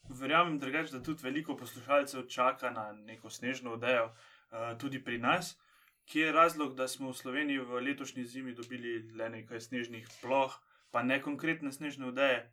Verjamem, 0.10 0.60
drugač, 0.60 0.90
da 0.92 1.04
tudi 1.04 1.24
veliko 1.24 1.56
poslušalcev 1.56 2.28
čaka 2.28 2.72
na 2.72 2.92
neko 2.92 3.30
snežno 3.30 3.78
odejo, 3.78 4.10
uh, 4.12 4.78
tudi 4.80 5.04
pri 5.04 5.18
nas. 5.18 5.58
Kje 6.06 6.26
je 6.26 6.32
razlog, 6.32 6.76
da 6.76 6.88
smo 6.88 7.12
v 7.12 7.18
Sloveniji 7.18 7.60
v 7.60 7.82
letošnji 7.82 8.26
zimi 8.26 8.54
dobili 8.54 9.12
le 9.16 9.30
nekaj 9.30 9.62
snežnih 9.62 10.08
ploh, 10.22 10.58
pa 10.92 11.04
ne 11.04 11.22
konkretne 11.22 11.72
snežne 11.72 12.08
odeje? 12.08 12.50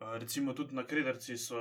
Recimo 0.00 0.52
tudi 0.52 0.74
na 0.74 0.86
Krederci 0.86 1.36
so 1.36 1.56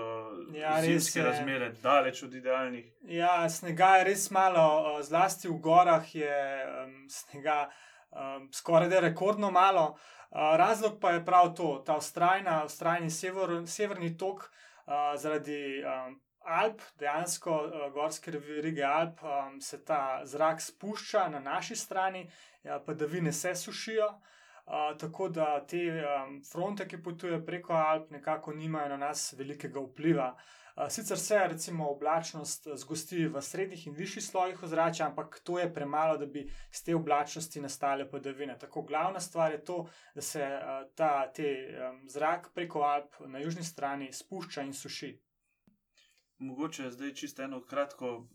ja, 0.56 0.82
zimske 0.82 1.24
razmere 1.24 1.74
daleč 1.84 2.24
od 2.24 2.34
idealnih. 2.34 2.86
Ja, 3.04 3.50
snega 3.50 3.98
je 3.98 4.04
res 4.04 4.30
malo, 4.32 4.96
zlasti 5.04 5.48
v 5.48 5.58
gorah 5.60 6.16
je 6.16 6.38
um, 6.64 6.94
snega 7.12 7.68
um, 8.12 8.50
skoraj 8.54 8.90
da 8.90 9.00
rekordno 9.00 9.52
malo. 9.52 9.98
Uh, 10.30 10.40
razlog 10.58 11.00
pa 11.02 11.12
je 11.12 11.26
prav 11.26 11.54
to, 11.56 11.84
ta 11.86 11.98
ustrajna, 11.98 12.64
ustrajni 12.66 13.10
sever, 13.10 13.68
severni 13.68 14.18
tok 14.18 14.44
uh, 14.44 14.94
zaradi 15.16 15.84
um, 15.84 16.20
Alp, 16.40 16.82
dejansko 17.00 17.52
uh, 17.52 17.94
gorske 17.94 18.32
verige 18.32 18.84
Alp, 18.84 19.24
um, 19.24 19.62
se 19.62 19.84
ta 19.86 20.22
zrak 20.24 20.62
spušča 20.62 21.28
na 21.30 21.40
naši 21.40 21.76
strani, 21.76 22.30
ja, 22.64 22.80
padavine 22.80 23.32
se 23.32 23.56
sušijo. 23.56 24.08
Uh, 24.70 24.98
tako 24.98 25.30
da 25.30 25.66
te 25.66 25.82
um, 25.90 26.42
fronte, 26.52 26.88
ki 26.88 27.04
potujejo 27.04 27.42
preko 27.46 27.74
Alp, 27.74 28.12
nekako 28.12 28.54
nimajo 28.54 28.90
na 28.90 28.98
nas 28.98 29.34
velikega 29.38 29.80
vpliva. 29.80 30.34
Uh, 30.34 30.60
Sicer 30.88 31.20
se 31.20 31.40
recimo 31.48 31.90
oblačnost 31.90 32.68
zgosti 32.76 33.26
v 33.28 33.42
srednjih 33.42 33.88
in 33.88 33.94
višjih 33.94 34.24
slojih 34.24 34.64
ozračja, 34.64 35.08
ampak 35.10 35.42
to 35.44 35.60
je 35.60 35.74
premalo, 35.74 36.18
da 36.18 36.26
bi 36.26 36.46
iz 36.72 36.84
te 36.84 36.96
oblačnosti 36.96 37.62
nastale 37.62 38.10
padavine. 38.12 38.58
Tako 38.60 38.82
glavna 38.82 39.20
stvar 39.20 39.52
je 39.52 39.64
to, 39.66 39.90
da 40.16 40.22
se 40.22 40.48
ta 40.96 41.32
te, 41.34 41.50
zrak 42.08 42.52
preko 42.56 42.82
Alp 42.82 43.20
na 43.28 43.40
južni 43.40 43.64
strani 43.64 44.14
spušča 44.14 44.62
in 44.62 44.74
suši. 44.74 45.18
Mogoče 46.38 46.84
je 46.84 46.92
zdaj 46.92 47.14
čisto 47.14 47.44
eno 47.44 47.62
kratko 47.62 48.28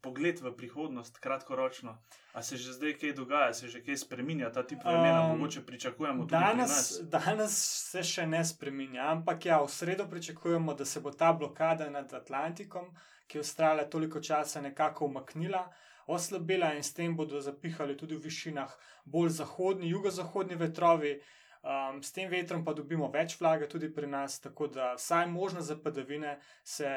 pogled 0.00 0.40
v 0.40 0.52
prihodnost, 0.56 1.18
kratkoročno. 1.18 1.98
A 2.32 2.42
se 2.42 2.56
že 2.56 2.72
zdaj 2.72 2.94
kaj 2.98 3.12
dogaja, 3.12 3.54
se 3.54 3.68
že 3.68 3.82
kaj 3.82 3.96
spremenja, 3.96 4.50
ta 4.50 4.62
tip 4.62 4.84
vremena, 4.84 5.24
um, 5.24 5.38
mogoče 5.38 5.66
pričakujemo 5.66 6.24
tudi 6.24 6.30
danes, 6.30 7.00
danes 7.02 7.56
se 7.90 8.02
še 8.02 8.26
ne 8.26 8.44
spremenja, 8.44 9.10
ampak 9.10 9.46
ja, 9.46 9.60
v 9.62 9.70
sredo 9.70 10.06
pričakujemo, 10.10 10.74
da 10.74 10.84
se 10.84 11.00
bo 11.00 11.10
ta 11.10 11.32
blokada 11.32 11.90
nad 11.90 12.14
Atlantikom, 12.14 12.90
ki 13.26 13.38
je 13.38 13.40
Avstralija 13.40 13.90
toliko 13.90 14.20
časa 14.20 14.60
nekako 14.60 15.06
umaknila, 15.06 15.68
oslabila 16.06 16.74
in 16.74 16.82
s 16.82 16.94
tem 16.94 17.16
bodo 17.16 17.40
zapihali 17.40 17.96
tudi 17.96 18.16
v 18.16 18.24
višinah 18.28 18.74
bolj 19.04 19.30
zahodni, 19.40 19.88
jugozahodni 19.88 20.54
vetrovi. 20.54 21.20
Um, 21.64 22.02
s 22.02 22.12
tem 22.12 22.28
vetrom 22.28 22.60
pa 22.60 22.74
dobimo 22.76 23.06
več 23.08 23.38
vlage 23.40 23.64
tudi 23.72 23.88
pri 23.88 24.04
nas, 24.06 24.36
tako 24.44 24.66
da 24.68 24.90
vsaj 24.98 25.30
možno 25.32 25.62
za 25.64 25.78
padavine, 25.80 26.34
se, 26.64 26.90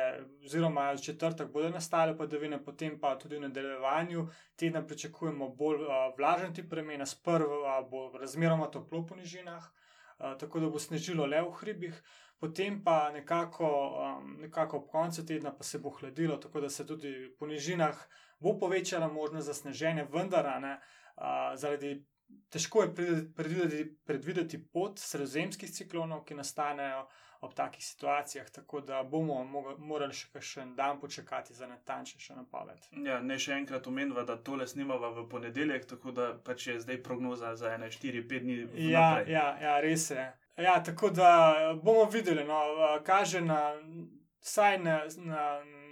oziroma 0.44 0.90
četrtek 0.98 1.54
bodo 1.54 1.70
nastale 1.72 2.18
padavine, 2.18 2.60
potem 2.64 2.98
pa 3.00 3.14
tudi 3.16 3.38
v 3.38 3.46
nadaljevanju 3.46 4.26
tedna 4.60 4.82
pričakujemo 4.84 5.48
bolj 5.56 5.86
uh, 5.86 5.94
vlažen 6.18 6.52
tip 6.54 6.68
premena, 6.70 7.08
sprva 7.08 7.80
uh, 7.80 7.88
bo 7.88 8.10
razmeroma 8.20 8.68
toplo 8.68 9.06
po 9.08 9.16
nižinah, 9.16 9.64
uh, 9.64 10.36
tako 10.38 10.60
da 10.60 10.70
bo 10.70 10.84
snežilo 10.84 11.26
le 11.26 11.40
v 11.48 11.56
hribih, 11.62 12.04
potem 12.44 12.84
pa 12.84 13.08
nekako, 13.16 13.72
um, 14.04 14.36
nekako 14.42 14.84
ob 14.84 14.92
koncu 14.92 15.26
tedna 15.26 15.56
pa 15.56 15.64
se 15.64 15.80
bo 15.80 15.96
hladilo, 15.96 16.36
tako 16.44 16.68
da 16.68 16.70
se 16.70 16.84
tudi 16.88 17.16
po 17.40 17.48
nižinah 17.48 18.04
bo 18.40 18.58
povečala 18.60 19.08
možnost 19.08 19.48
za 19.48 19.54
sneženje, 19.54 20.10
vendar 20.12 20.62
ne 20.62 20.76
uh, 20.76 21.56
zaradi 21.56 22.04
težko 22.50 22.84
je 22.84 22.94
predvideti, 23.36 23.86
predvideti 24.06 24.60
pot 24.74 25.00
sredozemskih 25.00 25.72
ciklonov, 25.72 26.24
ki 26.26 26.38
nastanejo 26.38 27.08
ob 27.42 27.54
takih 27.54 27.86
situacijah, 27.86 28.50
tako 28.50 28.82
da 28.82 29.04
bomo 29.04 29.44
morali 29.78 30.14
še 30.14 30.32
kakšen 30.34 30.72
dan 30.76 30.98
počakati 31.00 31.54
za 31.54 31.68
natančnejšo 31.70 32.36
napoved. 32.36 32.88
Ja, 33.06 33.20
ne 33.22 33.38
še 33.40 33.54
enkrat 33.60 33.88
omenjava, 33.88 34.24
da 34.26 34.40
tole 34.42 34.66
snimava 34.68 35.12
v 35.14 35.28
ponedeljek, 35.30 35.86
tako 35.86 36.16
da 36.18 36.32
pač 36.46 36.68
je 36.68 36.80
zdaj 36.82 37.04
prognoza 37.06 37.54
za 37.56 37.76
1-4-5 37.78 38.42
dni. 38.42 38.58
Ja, 38.90 39.22
ja, 39.22 39.48
ja, 39.62 39.78
res 39.86 40.10
je. 40.12 40.26
Ja, 40.58 40.80
tako 40.84 41.12
da 41.14 41.30
bomo 41.84 42.08
videli, 42.10 42.44
no, 42.44 42.58
kaže 43.06 43.42
na 43.46 43.62
vsaj 44.42 44.80
na, 44.82 45.00
na, 45.18 45.48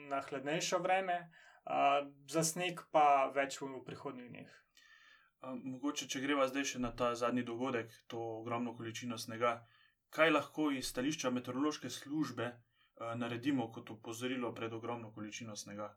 na 0.10 0.22
hladnejšo 0.26 0.80
vreme, 0.82 1.20
uh, 1.70 2.02
za 2.28 2.44
sneg 2.44 2.82
pa 2.92 3.30
več 3.36 3.62
v, 3.62 3.70
v 3.76 3.86
prihodnjih 3.86 4.30
dneh. 4.32 4.62
Mogoče, 5.42 6.08
če 6.08 6.22
greva 6.22 6.48
zdaj 6.48 6.66
še 6.72 6.80
na 6.80 6.92
ta 6.92 7.14
zadnji 7.16 7.44
dogodek, 7.44 7.92
to 8.08 8.22
ogromno 8.40 8.74
količino 8.78 9.18
snega, 9.18 9.60
kaj 10.10 10.32
lahko 10.32 10.72
iz 10.72 10.90
stališča 10.90 11.30
meteorološke 11.30 11.90
službe 11.90 12.48
uh, 12.48 13.14
naredimo 13.20 13.68
kot 13.72 13.92
opozorilo 13.92 14.54
pred 14.56 14.74
ogromno 14.74 15.12
količino 15.12 15.56
snega? 15.56 15.92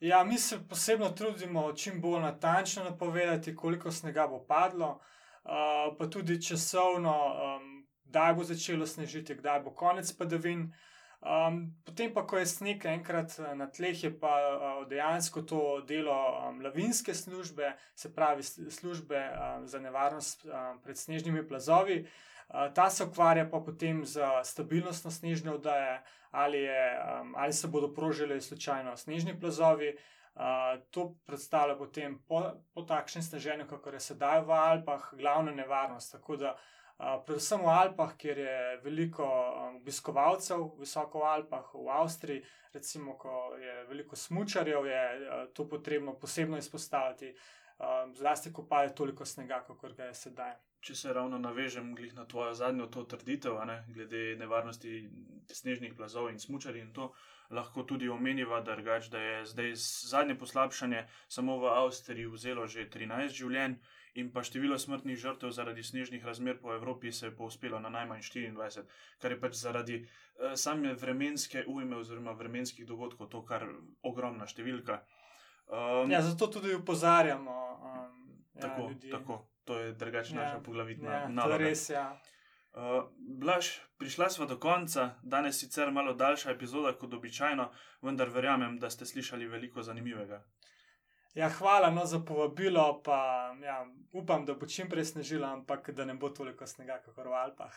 Ja, 0.00 0.24
mi 0.24 0.38
se 0.38 0.58
posebno 0.68 1.10
trudimo 1.10 1.72
čim 1.72 2.00
bolj 2.00 2.22
natančno 2.22 2.84
napovedati, 2.84 3.56
koliko 3.56 3.92
snega 3.92 4.26
bo 4.26 4.44
padlo, 4.46 4.90
uh, 4.96 5.96
pa 5.98 6.10
tudi 6.10 6.42
časovno, 6.42 7.14
kdaj 8.04 8.34
bo 8.34 8.44
začelo 8.44 8.86
snežiti, 8.86 9.34
kdaj 9.34 9.62
bo 9.62 9.74
konec 9.74 10.12
padavin. 10.12 10.72
Um, 11.18 11.74
potem 11.84 12.12
pa, 12.14 12.22
ko 12.22 12.38
je 12.38 12.46
sneg 12.46 12.84
enkrat 12.86 13.34
eh, 13.42 13.54
na 13.58 13.66
tleh, 13.66 14.04
je 14.04 14.10
pa 14.20 14.30
uh, 14.38 14.84
dejansko 14.86 15.42
to 15.42 15.62
delo 15.82 16.14
um, 16.14 16.60
lavinske 16.62 17.14
službe, 17.14 17.72
se 17.94 18.12
pravi 18.14 18.42
službe 18.42 19.18
um, 19.18 19.66
za 19.66 19.80
nevarnost 19.82 20.46
um, 20.46 20.78
pred 20.78 20.98
snežnimi 20.98 21.42
plazovi. 21.48 22.06
Uh, 22.48 22.70
ta 22.74 22.86
se 22.90 23.04
ukvarja 23.04 23.48
pa 23.50 23.58
potem 23.58 24.04
z 24.06 24.22
stabilnostjo 24.44 25.10
snežne 25.10 25.50
oddaje, 25.58 25.98
ali, 26.30 26.62
je, 26.62 26.86
um, 27.20 27.34
ali 27.36 27.52
se 27.52 27.66
bodo 27.68 27.90
prožili 27.94 28.40
slučajno 28.40 28.96
snežni 28.96 29.34
plazovi. 29.40 29.96
Uh, 30.38 30.78
to 30.90 31.16
predstavlja 31.26 31.74
potem 31.74 32.14
po, 32.28 32.44
po 32.74 32.82
takšnem 32.86 33.22
sneženju, 33.22 33.66
kako 33.66 33.90
je 33.90 34.00
sedaj 34.00 34.46
v 34.46 34.54
Alpah, 34.54 35.10
glavna 35.18 35.50
nevarnost. 35.50 36.12
Tako 36.12 36.36
da 36.36 36.54
uh, 36.54 36.77
predvsem 36.98 37.60
v 37.62 37.70
Alpah, 37.70 38.16
kjer 38.18 38.38
je 38.38 38.56
veliko 38.84 39.26
obiskovalcev, 39.78 40.64
visoko 40.80 41.22
v 41.22 41.30
Alpah, 41.32 41.70
v 41.74 41.92
Avstriji, 42.00 42.42
recimo, 42.74 43.14
ko 43.18 43.54
je 43.56 43.84
veliko 43.88 44.16
smočarjev, 44.16 44.86
je 44.86 45.02
to 45.54 45.68
potrebno 45.68 46.18
posebno 46.18 46.58
izpostaviti, 46.58 47.34
zlasti, 48.14 48.52
ko 48.52 48.66
pa 48.66 48.82
je 48.82 48.94
toliko 48.94 49.24
snega, 49.24 49.62
kot 49.66 49.94
ga 49.96 50.10
je 50.10 50.14
sedaj. 50.14 50.56
Če 50.80 50.94
se 50.94 51.12
ravno 51.12 51.38
navežem 51.38 51.94
na 52.14 52.24
tvojo 52.26 52.54
zadnjo 52.54 52.86
to 52.86 53.02
trditev, 53.02 53.58
ne, 53.66 53.84
glede 53.94 54.36
nevarnosti 54.38 55.08
snežnih 55.50 55.94
plazov 55.94 56.30
in 56.30 56.38
smočarjev 56.38 56.84
in 56.84 56.92
to. 56.92 57.12
Lahko 57.50 57.82
tudi 57.82 58.08
omeniva, 58.12 58.60
da, 58.60 58.74
rgač, 58.76 59.08
da 59.08 59.18
je 59.18 59.46
zdaj 59.46 59.72
zadnje 60.10 60.34
poslabšanje 60.38 61.06
samo 61.28 61.56
v 61.58 61.70
Avstriji 61.72 62.28
vzelo 62.28 62.66
že 62.66 62.90
13 62.90 63.32
življenj, 63.32 63.78
in 64.14 64.32
pa 64.32 64.42
število 64.42 64.78
smrtnih 64.78 65.18
žrtev 65.18 65.50
zaradi 65.50 65.82
snežnih 65.82 66.24
razmer 66.24 66.58
po 66.62 66.74
Evropi 66.74 67.12
se 67.12 67.26
je 67.26 67.36
povzpelo 67.36 67.80
na 67.80 67.88
najmanj 67.88 68.20
24, 68.20 68.84
kar 69.18 69.32
je 69.32 69.40
pač 69.40 69.54
zaradi 69.54 70.00
uh, 70.00 70.54
same 70.54 70.94
vremenske 70.94 71.64
ujme 71.66 71.96
oziroma 71.96 72.32
vremenskih 72.32 72.86
dogodkov 72.86 73.28
to 73.28 73.44
kar 73.44 73.66
ogromna 74.02 74.46
številka. 74.46 75.02
Um, 75.68 76.10
ja, 76.10 76.22
zato 76.22 76.46
tudi 76.46 76.74
upozarjamo. 76.74 77.56
Um, 77.82 78.40
ja, 78.54 78.60
tako, 78.60 78.90
tako, 79.10 79.38
to 79.64 79.78
je 79.78 79.92
drugačna 79.92 80.40
ja, 80.40 80.46
naša 80.46 80.60
poglavitna 80.64 81.12
ja, 81.12 81.28
naloga. 81.28 81.58
Res, 81.64 81.90
ja. 81.90 82.12
Uh, 82.72 83.10
Blaž, 83.18 83.68
prišla 83.98 84.30
smo 84.30 84.46
do 84.46 84.56
konca, 84.60 85.18
danes 85.22 85.60
sicer 85.60 85.90
malo 85.92 86.14
daljša 86.14 86.50
epizoda 86.50 86.92
kot 86.96 87.14
običajno, 87.14 87.70
vendar 88.02 88.30
verjamem, 88.30 88.78
da 88.78 88.90
ste 88.90 89.06
slišali 89.06 89.46
veliko 89.46 89.82
zanimivega. 89.82 90.44
Ja, 91.34 91.48
hvala 91.48 91.90
no, 91.90 92.06
za 92.06 92.18
povabilo, 92.18 93.02
pa 93.04 93.54
ja, 93.62 93.86
upam, 94.12 94.46
da 94.46 94.54
bo 94.54 94.66
čim 94.66 94.88
prej 94.88 95.04
snežilo, 95.04 95.46
ampak 95.46 95.90
da 95.90 96.04
ne 96.04 96.14
bo 96.14 96.30
toliko 96.30 96.66
snega, 96.66 96.98
kot 97.04 97.16
v 97.16 97.32
Alpah. 97.32 97.72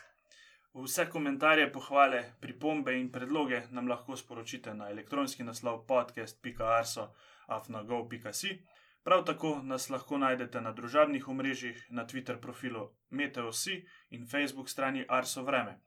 Vse 0.74 1.10
komentarje, 1.10 1.72
pohvale, 1.72 2.32
pripombe 2.40 2.94
in 2.96 3.12
predloge 3.12 3.62
nam 3.70 3.88
lahko 3.88 4.16
sporočite 4.16 4.74
na 4.74 4.90
elektronski 4.90 5.44
naslov 5.44 5.86
podcast.arso.afnago.si. 5.86 8.62
Prav 9.02 9.24
tako 9.24 9.60
nas 9.62 9.90
lahko 9.90 10.18
najdete 10.18 10.60
na 10.60 10.72
družabnih 10.72 11.28
omrežjih, 11.28 11.86
na 11.90 12.06
Twitter 12.06 12.40
profilu 12.40 12.90
MeteoSi 13.10 13.86
in 14.10 14.26
Facebook 14.26 14.70
strani 14.70 15.04
Arso 15.08 15.42
Vreme. 15.42 15.80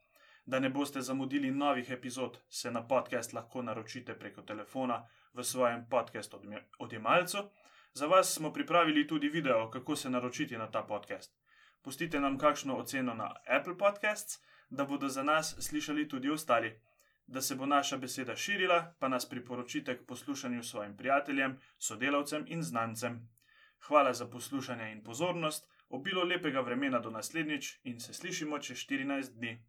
Da 0.46 0.60
ne 0.60 0.70
boste 0.70 1.02
zamudili 1.02 1.50
novih 1.50 1.90
epizod, 1.90 2.38
se 2.48 2.70
na 2.70 2.86
podcast 2.86 3.32
lahko 3.32 3.62
naročite 3.62 4.18
preko 4.18 4.42
telefona 4.42 5.08
v 5.36 5.44
svojem 5.44 5.86
podkastu 5.90 6.40
odjemalcu. 6.78 7.38
Za 7.92 8.06
vas 8.06 8.34
smo 8.34 8.52
pripravili 8.52 9.06
tudi 9.06 9.28
video, 9.28 9.70
kako 9.70 9.96
se 9.96 10.10
naročiti 10.10 10.58
na 10.58 10.70
ta 10.70 10.82
podcast. 10.82 11.36
Pustite 11.82 12.20
nam 12.20 12.38
kakšno 12.38 12.76
oceno 12.76 13.14
na 13.14 13.34
Apple 13.46 13.78
Podcasts, 13.78 14.38
da 14.70 14.84
bodo 14.84 15.08
za 15.08 15.22
nas 15.22 15.56
slišali 15.60 16.08
tudi 16.08 16.30
ostali. 16.30 16.80
Da 17.26 17.40
se 17.40 17.54
bo 17.54 17.66
naša 17.66 17.96
beseda 17.96 18.36
širila, 18.36 18.94
pa 18.98 19.08
nas 19.08 19.28
priporočite 19.28 19.98
k 19.98 20.06
poslušanju 20.06 20.62
svojim 20.62 20.96
prijateljem, 20.96 21.60
sodelavcem 21.78 22.44
in 22.48 22.62
znancem. 22.62 23.28
Hvala 23.86 24.12
za 24.12 24.26
poslušanje 24.26 24.92
in 24.92 25.04
pozornost, 25.04 25.68
obilo 25.88 26.24
lepega 26.24 26.60
vremena 26.60 26.98
do 26.98 27.10
naslednjič 27.10 27.78
in 27.84 28.00
se 28.00 28.14
slišimo 28.14 28.58
čez 28.58 28.76
14 28.76 29.32
dni. 29.34 29.64